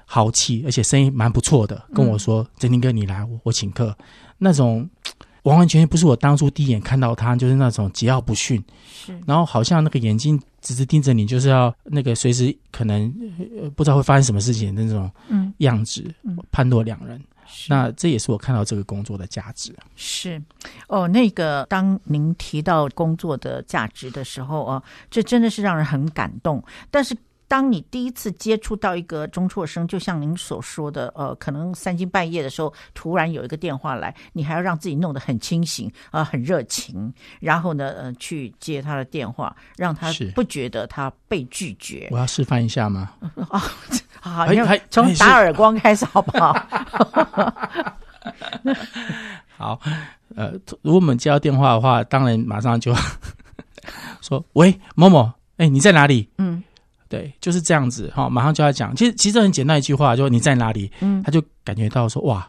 [0.07, 3.96] 豪气，而且声音蛮不错的，跟我说：“振宁、嗯、哥，你来，我我请客。”
[4.38, 4.90] 那种
[5.49, 13.13] 完完全全不是我当初第一眼看到他，就是那种桀骜不驯，是，然后好像那个眼睛直直盯着你，就是要那个随时可能
[13.75, 15.11] 不知道会发生什么事情的那种
[15.59, 17.21] 样子，嗯嗯、判若两人。
[17.67, 19.75] 那这也是我看到这个工作的价值。
[19.97, 20.41] 是，
[20.87, 26.63] 哦，那个当您提到工作的价值的时候哦，这真的是让人很感动。
[26.91, 27.17] 但是。
[27.49, 42.09] 当你第一次接触到一个中辍生，就像您所说的，呃，可能三更半夜的时候，突然有一个电话来，你还要让自己弄得很清醒啊、呃，很热情，然后呢，呃，去接他的电话，让他不觉得他被拒绝。
[42.11, 43.13] 我要示范一下吗？
[43.49, 43.63] 啊，
[44.21, 46.53] 好，你从打耳光开始好不好？
[49.57, 49.81] 好，
[50.37, 52.95] 呃，如果我们接到电话的话，当然马上就
[54.21, 56.63] 说：“喂，某某，哎，你在哪里？”嗯。
[57.09, 58.94] 对，就是这样子哈，马上就要讲。
[58.94, 62.49] 其实其实很简单一句话，就是你在哪里，嗯，他就感觉到说哇，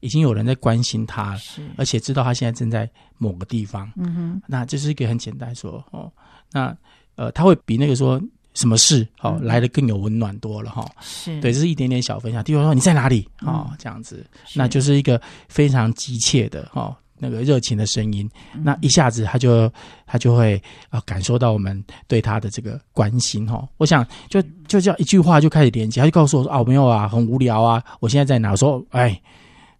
[0.00, 1.38] 已经有人在关心他
[1.76, 6.10] 而且知道他现在正在某个地方，嗯哼，那这是一个很简单说哦，
[6.52, 6.74] 那
[7.16, 8.20] 呃，他会比那个说
[8.54, 11.40] 什么事哦、嗯、来的更有温暖多了哈，是。
[11.40, 12.42] 对，这是一点点小分享。
[12.42, 13.28] 第二说你在哪里？
[13.36, 16.96] 啊、哦，这样子，那就是一个非常急切的哈。
[17.18, 18.28] 哦那个热情的声音，
[18.62, 19.70] 那一下子他就
[20.06, 20.56] 他就会
[20.88, 23.66] 啊、呃、感受到我们对他的这个关心哈。
[23.76, 29.20] 我想就就这样一句话就开始连接，他就告诉我说：“哦，没有啊，很无聊啊，我现在在哪？”我说：“哎，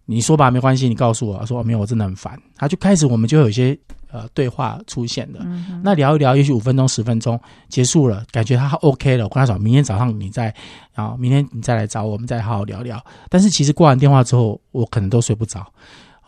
[0.05, 3.77] 你说吧，没关系，你告诉我。”他说：“没有，我真的很烦。”他就开始我们就有一些
[4.11, 5.39] 呃对话出现的。
[5.43, 9.23] 嗯、那聊一聊，也许五分钟十分钟结束了，感觉他 OK 了。
[9.25, 10.53] 我跟他说：“明天早上你再，
[10.93, 15.65] 然后明天你再来找我，我们再好好聊聊。”但是其实挂完电话之后，我可能都睡不着。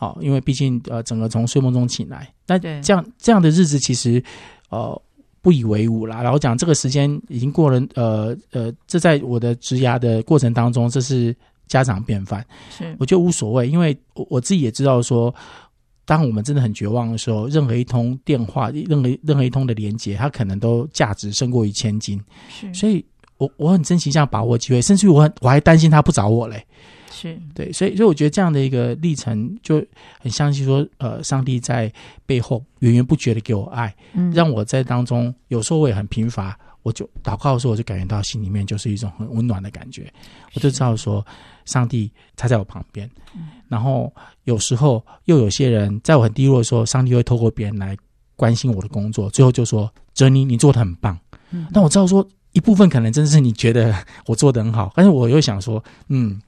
[0.02, 4.24] 好，因为毕竟呃，整个从睡梦中醒来，那这样这样的日子其实
[4.72, 5.00] 呃
[5.44, 6.24] 不以为伍啦。
[6.24, 11.36] 然后讲这个时间已经过了，呃呃，这在我的职涯的过程当中，这是
[11.68, 12.44] 家常便饭。
[12.76, 15.32] 是，我觉得无所谓，因为我我自己也知道说，
[16.04, 22.20] 当我们真的很绝望的时候，任何一通电话，任何任何一通的连接，它可能都价值胜过于千金。
[22.50, 23.06] 是，所以
[23.38, 26.66] 我我很珍惜这样把握机会，甚至于我很我还担心他不找我嘞。
[27.12, 27.38] 是。
[27.54, 29.84] 对，所以所以我觉得这样的一个历程就
[30.20, 31.92] 很相信说，呃，上帝在
[32.26, 40.12] 背后源源不绝的给我爱，嗯，让我在当中有时候我也很贫乏，我就祷告的时候我就感觉到心里面就是一种很温暖的感觉，
[40.56, 41.26] 我就知道说
[41.66, 44.12] 上帝他在我旁边，嗯，然后
[44.46, 47.96] 有时候又有些人在我很低落的时候，上帝会透过别人来
[48.36, 51.18] 关心我的工作，最后就说：“哲尼，你做的很棒。”
[51.52, 53.94] 嗯，但我知道说一部分可能真是你觉得
[54.26, 56.42] 我做的很好，但是我又想说，嗯，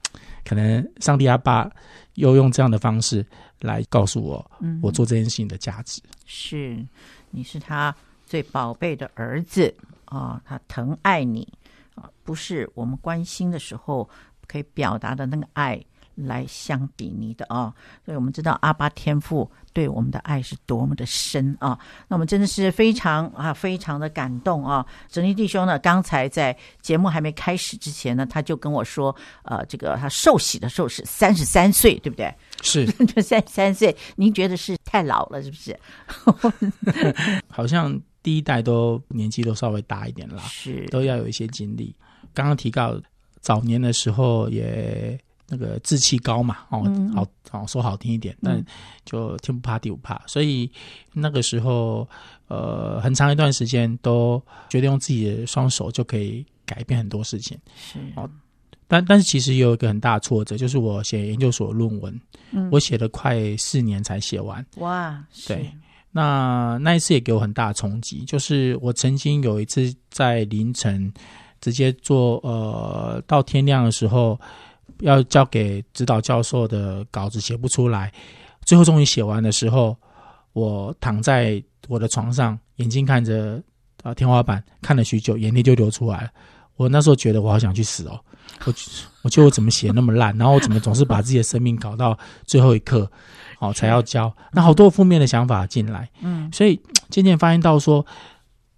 [0.44, 1.70] 可能上帝阿爸
[2.14, 3.24] 又用这样的方式
[3.60, 6.00] 来告诉我，嗯，我做这件事情的价值。
[6.26, 6.84] 是，
[7.30, 7.94] 你是他
[8.26, 11.50] 最宝贝的儿子啊，哦，他疼爱你
[11.94, 14.08] 啊，不是我们关心的时候
[14.46, 15.82] 可以表达的那个爱。
[16.14, 17.72] 来相比拟的啊，
[18.04, 21.78] 所以我们知道阿巴天父对我们的爱是多么的深啊！
[22.06, 24.86] 那我们真的是非常啊，非常的感动啊！
[25.08, 32.32] 整尼弟兄呢，刚才在节目还没开始之前呢，他就跟我说，呃，这个他受洗的时候是三十三岁，对不对？
[32.62, 32.86] 是，
[33.20, 35.76] 三十三岁，您觉得是太老了，是不是？
[37.50, 41.94] 好像第一代都年纪都稍微大一点了，是，都要有一些经历。
[42.32, 43.00] 刚刚提到
[43.40, 45.18] 早年的时候也。
[45.54, 46.82] 那个志气高嘛，哦，
[47.14, 48.60] 好好说好听一点，但
[49.04, 50.68] 就天不怕地不怕，所以
[51.12, 52.08] 那个时候，
[52.48, 58.00] 呃，很长一段时间都觉得用自己的双手就可以改变很多事情，是。
[58.16, 58.28] 哦。
[58.88, 65.70] 但但是其实也有一个很大的挫折，就是我写研究所论文，嗯，我写了快四年才写完，哇，对，
[66.10, 71.12] 那那一次也给我很大的冲击，就是我曾经有一次在凌晨
[71.60, 74.40] 直接做，呃，到天亮的时候。
[75.04, 78.10] 要交给指导教授的稿子写不出来，
[78.64, 79.94] 最后终于写完的时候，
[80.54, 83.62] 我躺在我的床上，眼睛看着
[84.02, 86.30] 啊天花板，看了许久，眼泪就流出来了。
[86.76, 88.18] 我那时候觉得我好想去死哦，
[88.64, 88.74] 我
[89.22, 93.08] 我觉得我怎么写那么烂，然后我怎么总是把自己的生命搞到最后一刻，
[93.58, 98.04] 哦才要交，那好多负面的想法进来，嗯，所以 渐渐发现到说。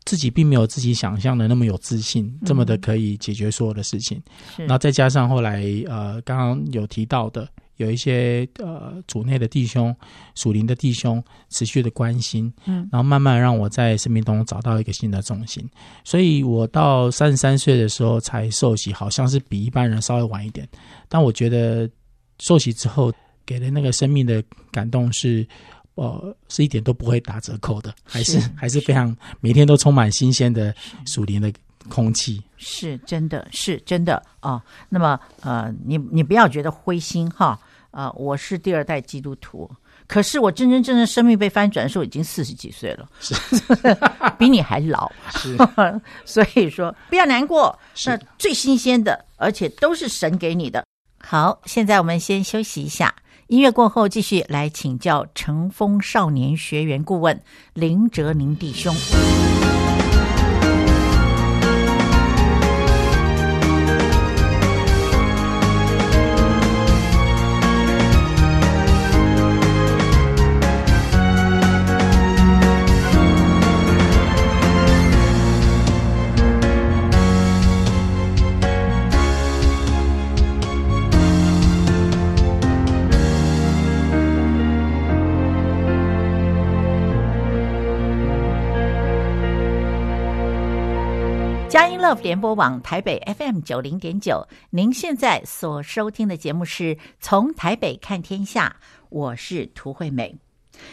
[0.07, 4.23] 自己并没有自己想象的那么有自信，这么的可以解决所有的事情。
[4.57, 9.95] 嗯、然后再加上后来呃，刚刚有提到的，有一些呃组内的弟兄、
[10.37, 15.69] 属灵的弟兄持续的关心，嗯，然后慢慢让我在生命中找到一个新的重心。
[16.05, 20.69] 所以我到三十三岁的时候才受洗，好像是比一般人稍微晚一点。
[21.09, 21.91] 但我觉得
[22.39, 23.13] 受洗之后
[23.45, 24.41] 给的那个生命的
[24.71, 25.45] 感动是。
[25.97, 30.75] 呃，是一点都不会打折扣的，还是，是还是非常每天都充满新鲜的
[31.07, 31.53] 属灵的
[31.89, 34.63] 空气，是真的是真的啊、哦。
[34.91, 37.59] 那么呃，你你不要觉得灰心哈
[37.91, 39.71] 啊、呃，我是第二代基督徒，
[40.07, 43.35] 可是我真真正正生命被翻转的时候已经四十几岁了，是
[44.39, 45.57] 比你还老，是
[46.27, 50.85] 所以说不要难过，那最新鲜的，而且都是神给你的。
[51.19, 53.15] 好，现在我们先休息一下。
[53.49, 57.41] 音乐过后，继续来请教乘风少年学员顾问
[57.75, 58.93] 林哲宁弟兄。
[92.07, 98.77] Love 联播网台北 FM 九零点九，您现在所收听的节目是从台北看天下，
[99.09, 100.37] 我是涂惠美。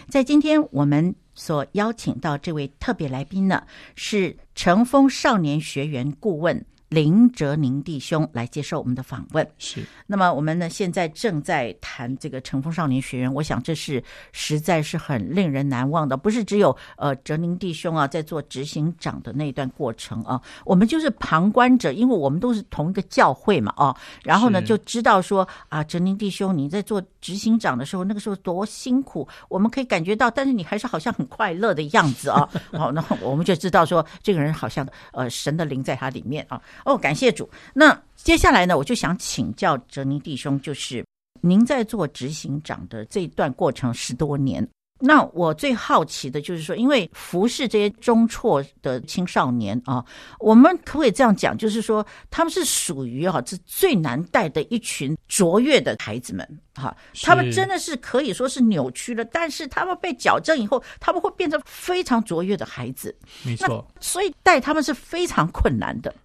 [0.09, 3.61] 在今天我们所邀请到这位特别来宾呢，
[3.93, 6.65] 是乘风少年学员顾问。
[6.93, 9.47] 林哲宁弟兄来接受我们的访问。
[9.57, 16.15] 是，那么我们呢，现在正在谈这个乘风少年学院，我想这是实在是很令人难忘的。
[16.15, 32.49] 不是只有呃哲宁弟兄啊在做执行长的那一段过程啊，我们就是旁观者，因为我们都是同一个教会嘛，啊，然后呢就知道说啊，哲宁弟兄你在做执行长的时候，那个时候多辛苦，我们可以感觉到，但是你还是好像很快乐的样子啊。
[32.73, 36.61] 好， 那我们就知道说这个人好像呃神的灵在他里面啊。
[36.83, 37.49] 哦，感谢主。
[37.73, 41.05] 那接下来呢，我就想请教哲宁弟兄，就是
[41.39, 44.67] 您在做执行长的这段过程十多年，
[45.05, 50.03] 那我最好奇的就是说，因为服侍这些中辍的青少年啊，
[50.39, 66.15] 我们可不可以这样讲，就是说他们是属于啊，这最难带的一群卓越的孩子们哈，他们真的是可以说是扭曲了，但是他们被矫正以后，他们会变成非常卓越的孩子，没错，所以带他们是非常困难的。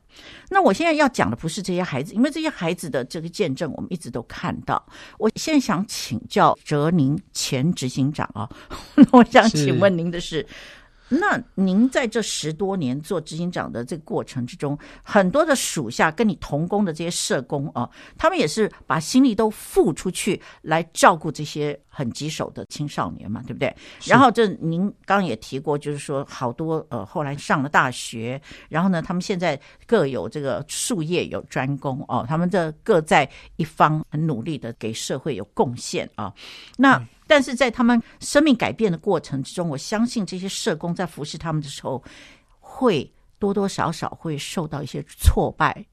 [0.51, 4.83] 那我现在要讲的不是这些孩子，因为这些孩子的这个见证我们一直都看到。
[5.19, 8.49] 我现在想请教哲宁前执行长啊，
[9.13, 10.47] 我想请问您的是，是
[11.09, 23.75] 那您在这十多年做执行长的这个过程之中，很多的属下跟你同工的这些社工啊，他们也是把心力都付出去来照顾这些很棘手的青少年嘛，对不对？
[24.05, 36.33] 然后这您刚刚也提过，就是说好多呃后来上了大学，然后呢，他们现在各有这个术业有专攻哦，他们这各在一方很努力的给社会有贡献啊。
[36.77, 42.03] 那但是在他们生命改变的过程之中，我相信这些社工在服侍他们的时候，
[42.59, 45.87] 会多多少少会受到一些挫败。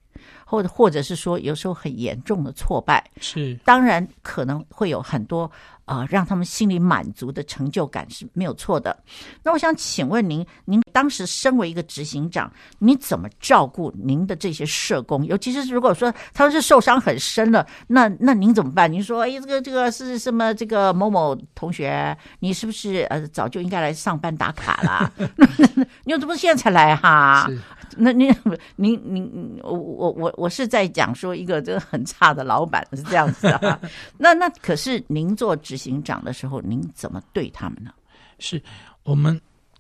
[0.46, 5.50] 或者或者是说，有时候很严重的挫败，是当然可能会有很多
[5.86, 8.98] 呃让他们心里满足的成就感是没有错的。
[9.44, 15.26] 那我想请问您，您当时身为一个执行长，你怎么照顾您的这些社工？
[15.26, 18.92] 尤其是如果说他们是受伤很深了，那那您怎么办？
[18.92, 20.54] 您说，哎，这个这个是什么？
[20.54, 25.12] 这个某某同学，你是不是呃早就应该来上班打卡了？
[26.06, 27.50] 你怎么现在才来哈？
[27.98, 28.34] 那 您
[28.76, 33.80] 您您我我我我是在讲说一个这个很差的老板是这样子啊。
[34.18, 37.92] 那那可是您做执行长的时候，您怎么对他们呢？
[38.40, 38.62] 是
[39.04, 39.40] 我们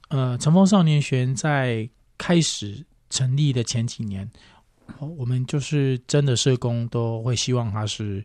[0.10, 1.88] 呃乘风少年学院在
[2.18, 4.30] 开始成立的前几年，
[5.00, 8.24] 我们就是真的社工都会希望他是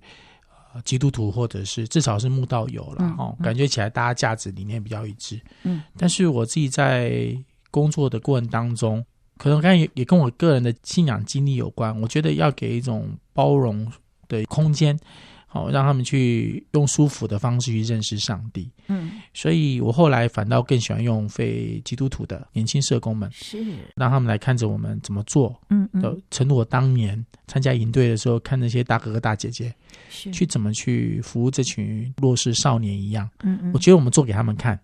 [0.73, 5.41] 呃基督徒，或者是至少是慕道友了哦，感觉起来大家价值理念比较一致。
[5.65, 7.37] 嗯，但是我自己在
[7.71, 9.05] 工作的过程当中。
[9.41, 11.99] 可能刚才也也跟我个人的信仰经历有关。
[12.03, 13.91] 我觉得要给一种包容
[14.29, 14.95] 的空间，
[15.47, 18.71] 好让他们去用舒服的方式去认识上帝。
[18.89, 23.65] 嗯，所以我后来反倒更喜欢用非基督徒的年轻社工们，是
[23.97, 25.59] 让他们来看着我们怎么做。
[25.71, 29.75] 嗯嗯，诚如我当年参加营队的时候，看那些大哥哥大姐姐，
[30.11, 33.27] 是去怎么去服务这群弱势少年一样。
[33.43, 34.79] 嗯嗯，我觉得我们做给他们看。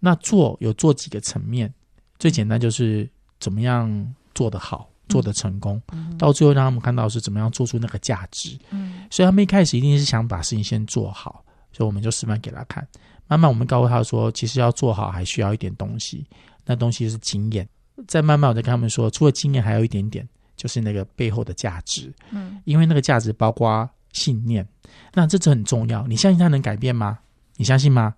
[0.00, 1.70] 那做有做几个层面，
[2.18, 3.06] 最简单就是。
[3.44, 8.58] 怎么样做得好，做得成功，嗯、到最后让他们看到是怎么样做出那个价值。
[8.70, 12.88] 嗯，所以他们一开始一定是想把事情先做好，所以我们就示范给他看。
[13.28, 16.26] 慢慢我们告诉他说，其实要做好还需要一点东西，
[16.64, 17.68] 那东西是经验。
[18.08, 20.26] 再慢慢我再跟他们说，除了经验，还有一点点，
[20.56, 22.10] 就是那个背后的价值。
[22.30, 24.66] 嗯，因为那个价值包括信念，
[25.12, 26.06] 那这这很重要。
[26.06, 27.18] 你相信他能改变吗？
[27.56, 28.14] 你相信吗？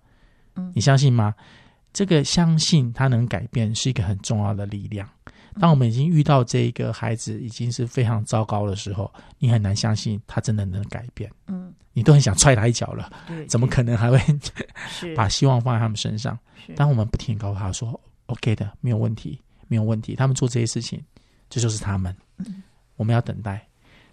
[0.55, 1.35] 嗯，你相信吗？
[1.93, 5.07] 这个相信他能改变是一个很重要的力量。
[5.59, 11.31] 当我们已经遇到这个孩子已经是非常糟糕的时候，你很难相信他真的能改变。
[11.47, 13.11] 嗯，你都很想踹他一脚了。
[13.27, 14.19] 对，怎么可能还会
[15.15, 16.37] 把希望放在他们身上？
[16.75, 21.03] 当我们不停告诉他说：“OK 的，没有问题，没有问题。”他们做这些事情，
[21.49, 22.15] 这就是他们。
[22.95, 23.67] 我们要等待。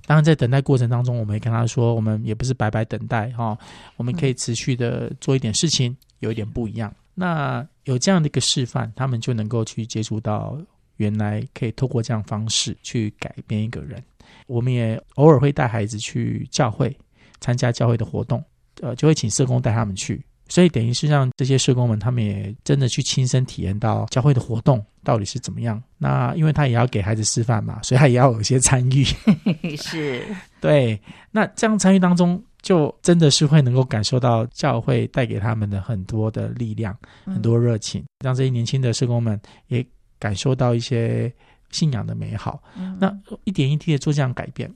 [0.07, 3.59] 当然，在等待过程当中，我们也跟他说：“我们也不是白白等待哈，
[3.97, 10.59] 我们可以持续的做一点事情，有一点不一样。”那有这样的一个示范，他们就能够去接触到。
[10.99, 14.01] 原来可以透过这样方式去改变一个人。
[14.47, 16.97] 我们也偶尔会带孩子去教会
[17.41, 18.41] 参加教会的活动，
[18.81, 20.25] 呃，就会请社工带他们去。
[20.49, 25.83] 所以等于是让这些社工们，他们也真的去亲身体验到教会的活动到底是怎么样。
[25.99, 29.05] 那因为他也要给孩子示范嘛，所以他也要有一些参与。
[29.77, 30.25] 是，
[30.61, 30.97] 对。
[31.33, 39.87] 那这样参与当中，就真的是会能够感受到教会带给他们的很多的力量，很多热情，让这些年轻的社工们也。
[40.17, 41.31] 感受到一些
[41.71, 44.73] 信仰的美好，嗯、那一点一滴的做这样改变，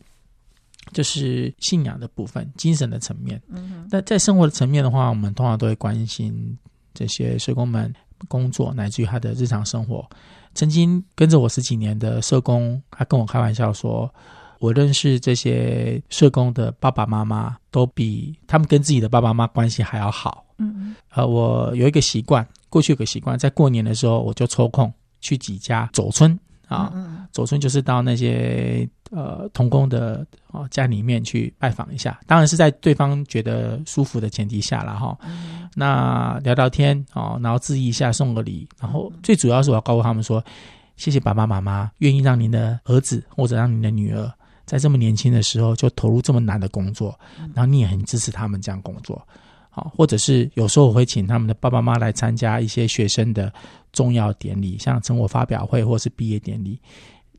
[0.93, 3.41] 就是信仰的部分，精神的层面。
[3.49, 6.59] 嗯，那在生活的层面的话，我们通常都会关心
[6.93, 7.91] 这些社工们
[8.27, 10.07] 工作，乃至于他的日常生活。
[10.55, 14.13] 曾经跟着我十几年的社工，他跟我开玩笑说，
[14.59, 20.45] 我认识这些社工的爸爸妈妈，都比他们跟自己的爸爸妈妈关系还要好。
[20.59, 24.93] 嗯，呃，我有一个习惯，过去有个习惯，在过年的时候，我就抽空。
[25.21, 26.39] 去几家走村
[26.69, 35.19] 啊，走村就是到那些呃同工的哦家里面去拜访一下，当然是在对方觉得舒服的前提下了哈。
[35.75, 40.41] 那聊聊天哦，然后致意一下，送个礼，然后最主要是我要告诉他们说，
[40.97, 44.33] 谢谢爸爸妈妈愿意让您的儿子或者让您的女儿
[44.69, 47.19] 在这么年轻的时候就投入这么难的工作，
[47.55, 49.27] 然后你也很支持他们这样工作。
[49.71, 53.51] 好或者是有时候我会请他们的爸爸妈妈来参加一些学生的
[53.93, 56.79] 重要典礼，像成果发表会或是毕业典礼，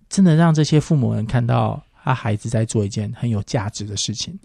[0.09, 4.37] 真的让这些父母们看到他孩子在做一件很有价值的事情。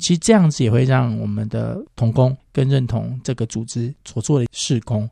[0.00, 5.08] 其实这样子也会让我们的童工更认同这个组织所做的事工。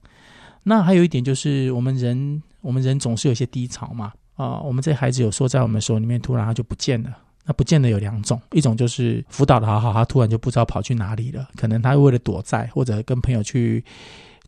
[0.62, 7.10] 那还有一点就是，我们人我们人总是有些低潮嘛，啊，我们这孩子有时候在我们手里面突然他就不见了。
[7.46, 13.82] 那不见的有两种，一种就是辅导的好好，他突然就不知道跑去哪里了，可能他为了躲债或者跟朋友去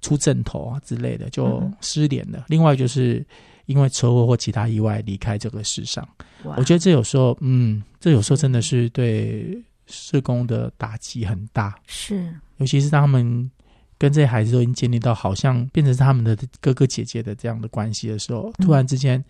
[0.03, 2.39] 出阵头啊之类的，就失联了。
[2.39, 3.25] 嗯、另外就是
[3.65, 6.07] 因为车祸或其他意外离开这个世上。
[6.57, 11.75] 我觉得这有时候，嗯，这有时候真的是对社工的打击很大。
[11.87, 13.51] 是，尤其是当他们
[13.97, 19.25] 跟这些孩子都已经建立到好像变成是他们的哥哥姐姐的这样的关系的时候，突然之间。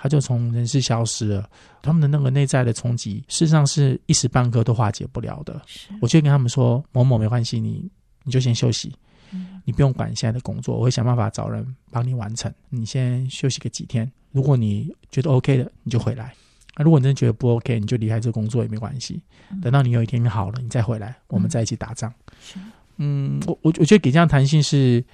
[0.00, 1.50] 他就从人世消失了，
[1.82, 5.60] 他们的那个内在的冲击，事实上是一时半刻都化解不了的。
[6.00, 7.90] 我就跟他们说：“某某没关系，你
[8.22, 8.94] 你就先休息，
[9.32, 12.52] 嗯、你不用管现在的工作，我会想办法找人帮你完成。
[12.70, 16.32] 你先休息个几天，如果你觉得 OK 的，你就回来。
[16.76, 19.20] 那如果你真的觉得不 OK，你就离开这个工作也没关系。
[19.60, 22.12] 等到你有一天你好了，你再回来，我们再一起打仗。
[22.54, 25.04] 嗯，嗯，我我我觉得给这样弹性是，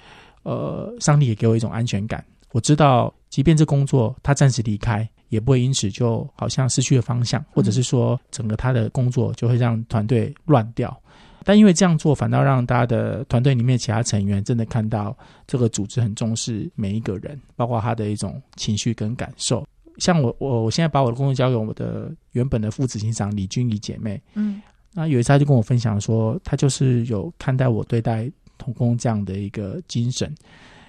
[0.43, 2.23] 呃，上帝也给我一种安全感。
[2.55, 3.13] 我知道。
[3.27, 10.97] 即便这工作他暂时离开，也不会因此就好像失去了方向，或者是说整个他的工作就会让团队乱掉。
[11.43, 19.67] 但因为这样做，反倒让大家的团队里面其他成员真的看到这个组织很重视每一个人，包括他的一种情绪跟感受。
[19.97, 24.61] 像我，我我现在把我的工作交给我的原本的副执行长李君怡姐妹，嗯，
[24.93, 30.33] 那有一次他就跟我分享说，他就是有看待我对待童工这样的一个精神。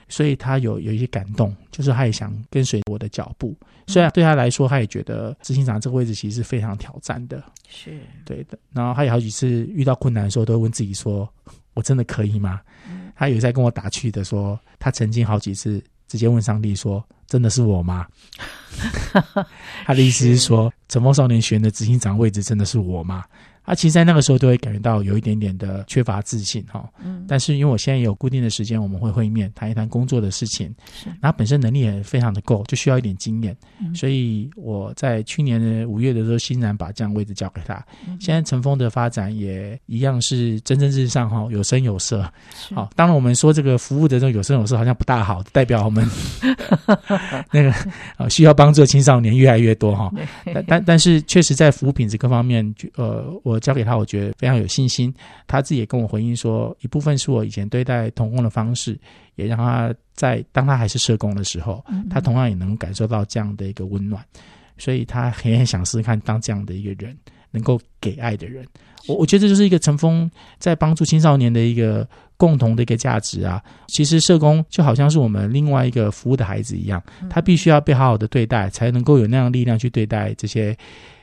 [0.09, 3.57] 所以他有有一些感动，就是他也想跟随我的脚步。
[3.89, 8.59] 虽然对他来说，他也觉得执行长这个位置其实是非常挑战的，是对的。
[8.73, 11.29] 然后他有好几次遇到困难的时候，都会问自己说
[11.75, 18.07] ：“我真的可以吗？”嗯、他有在跟我打趣的说，他曾经好几次直接问上帝说：“真的是我吗？”
[19.87, 23.25] 他的意思是说，是《乘风少年学院》的执行长位置真的是我吗？
[23.67, 26.89] 啊，其实，在那个时候都会感觉到有一点点的缺乏自信哈。
[27.05, 27.25] 嗯。
[27.27, 30.73] 但是，因为我现在也有固定的时间，我们会会面谈一谈工作的事情。
[30.95, 31.09] 是。
[31.21, 33.57] 然后本身能力也非常的够，就需要一点经验。
[33.81, 33.93] 嗯。
[33.93, 37.75] 所以我在去年的五月的时候，欣然把这样位置交给他。
[38.07, 38.17] 嗯。
[38.21, 42.25] 现在乘风的发展也一样是蒸蒸日上哈，有声有色。
[42.55, 42.73] 是。
[42.73, 46.09] 好，当然我们说这个服务的这种有声有色好像不大好，代表我们
[47.51, 47.75] 那个
[48.17, 50.09] 呃需要帮助的青少年越来越多哈。
[50.55, 53.56] 但但但是确实在服务品质各方面，呃，我。
[53.57, 55.13] 我交给他，我觉得非常有信心。
[55.47, 58.99] 他自己也跟我回应说，一部分是我以前对待童工的方式，
[59.35, 64.25] 也让他在当他还是社工的时候，他同样也能感受到这样的一个温暖。
[64.79, 67.17] 所以他很很想试试看当这样的一个人，
[67.51, 68.63] 能够给爱的人。
[69.09, 73.63] 我我觉得这就是一个陈峰在帮助青少年的一个共同的一个价值啊。
[73.87, 80.77] 其实社工就好像是我们另外一个服务的孩子一样，他必须要被好好的对待，才能够有那样的力量去对待这些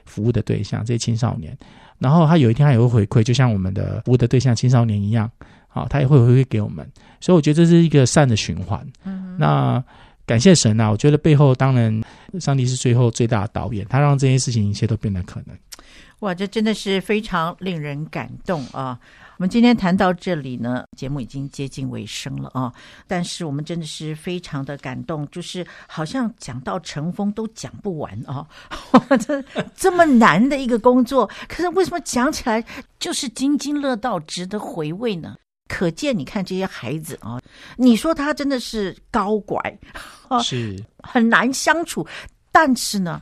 [0.05, 1.55] 服务的对象，这些青少年。
[2.03, 5.31] 然后他有一天他也会回馈，就像我们的服务的对象青少年一样，
[5.67, 6.85] 好，他也会回馈给我们。
[7.21, 8.85] 所以我觉得这是一个善的循环。
[9.05, 9.81] 嗯，那
[10.25, 10.89] 感谢神啊！
[10.89, 12.03] 我觉得背后当然
[12.39, 15.55] 上帝是最后最大的导演，他让这些事情一切都变得可能。
[16.23, 18.97] 哇，这真的是非常令人感动啊！
[19.37, 22.71] 我们今天谈到这里呢，节目已经接近尾声了啊！
[23.05, 28.47] 但是我们真的是非常的感动，就是好像讲到乘风都讲不完啊！
[29.19, 29.43] 这
[29.75, 32.63] 这么难的一个工作，可是为什么讲起来
[32.99, 35.35] 就是津津乐道、值得回味呢？
[35.67, 37.37] 可见你看这些孩子啊，
[37.75, 39.59] 你说他真的是高拐，
[40.41, 42.07] 是 很难相处，
[42.49, 43.21] 但是呢，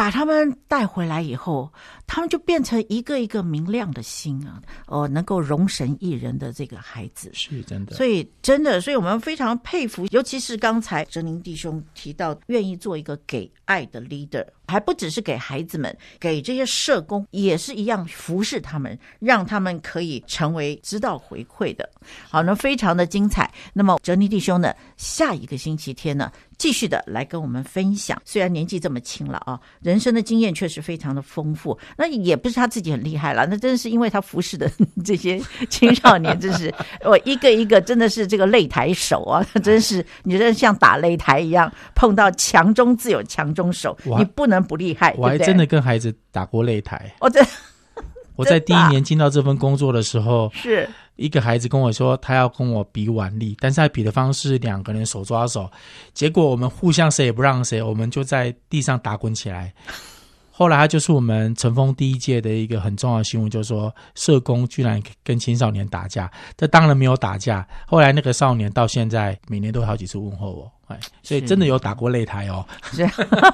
[0.00, 1.70] 把他们带回来以后。
[2.12, 21.90] 他们就变成一个一个明亮的心啊，哦，能够容神一人的这个孩子是真的，所以真的，所以我们非常佩服，尤其是刚才哲宁弟兄提到，愿意做一个给爱的 leader，还不只是给孩子们，给这些社工也是一样服侍他们，让他们可以成为知道回馈的。
[22.28, 23.50] 好，那非常的精彩。
[23.72, 28.20] 那么哲尼弟兄呢，下一个星期天呢，继续的来跟我们分享。
[28.24, 31.76] 虽然年纪这么轻了啊，人生的经验确实非常的丰富。
[31.98, 34.70] 那也不是他自己很厉害了，那真的是因为他服侍的
[35.04, 36.72] 这些青少年，真是
[37.04, 45.14] 我一个一个真的是这个擂台手啊，真是你觉得像打擂台一样，碰到强中自有强中手，你不能不厉害。
[45.16, 47.12] 我还真的跟孩子打过擂台。
[47.20, 47.46] 我在
[48.36, 55.70] 我在第一年进到这份工作的时候，是一个孩子跟我说他要跟我比腕力，但是他比的方式两个人手抓手，
[56.14, 59.72] 结果我们互相谁也不让谁，我们就在地上打滚起来。
[60.60, 67.66] 后来他就是我们乘风第一届的一个很重要的新闻，就是说社工居然跟青少年打架，这当然没有打架。
[67.86, 72.62] 后来那个少年到现在每年都有好几次问候我，哎，所以真的有打过擂台哦。
[72.92, 73.08] 是，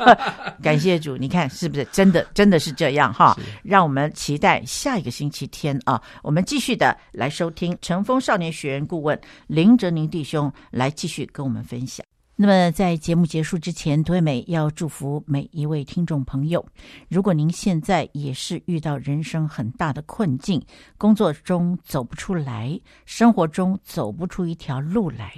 [0.61, 3.39] 感谢主，你看是不是真的真的是这样哈？
[3.63, 12.05] 让我们期待下一个星期天啊，我们继续的来收听乘风少年学员顾问林哲宁弟兄来继续跟我们分享。
[12.39, 16.67] 那么，在节目结束之前，涂惠美要祝福每一位听众朋友。
[17.09, 20.63] 如果您现在也是遇到人生很大的困境，
[20.99, 25.33] 工作中走不出来，生活中走不出一条路来，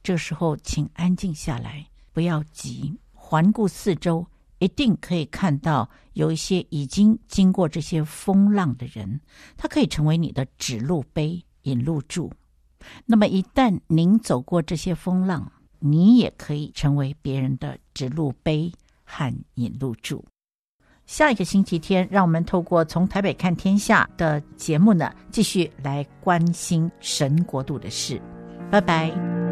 [0.00, 4.24] 这时候请安静下来，不要急，环顾四周，
[4.60, 9.20] 一定可以看到有一些已经经过这些风浪的人，
[9.56, 12.32] 他可以成为你的指路碑、引路柱。
[13.06, 15.50] 那么，一旦您走过这些风浪，
[15.86, 18.72] 你也可以成为别人的指路碑
[19.04, 20.24] 和引路柱。
[21.04, 28.18] 下一个星期天，让我们透过《从台北看天下》的节目呢，继续来关心神国度的事。
[28.70, 29.43] 拜拜。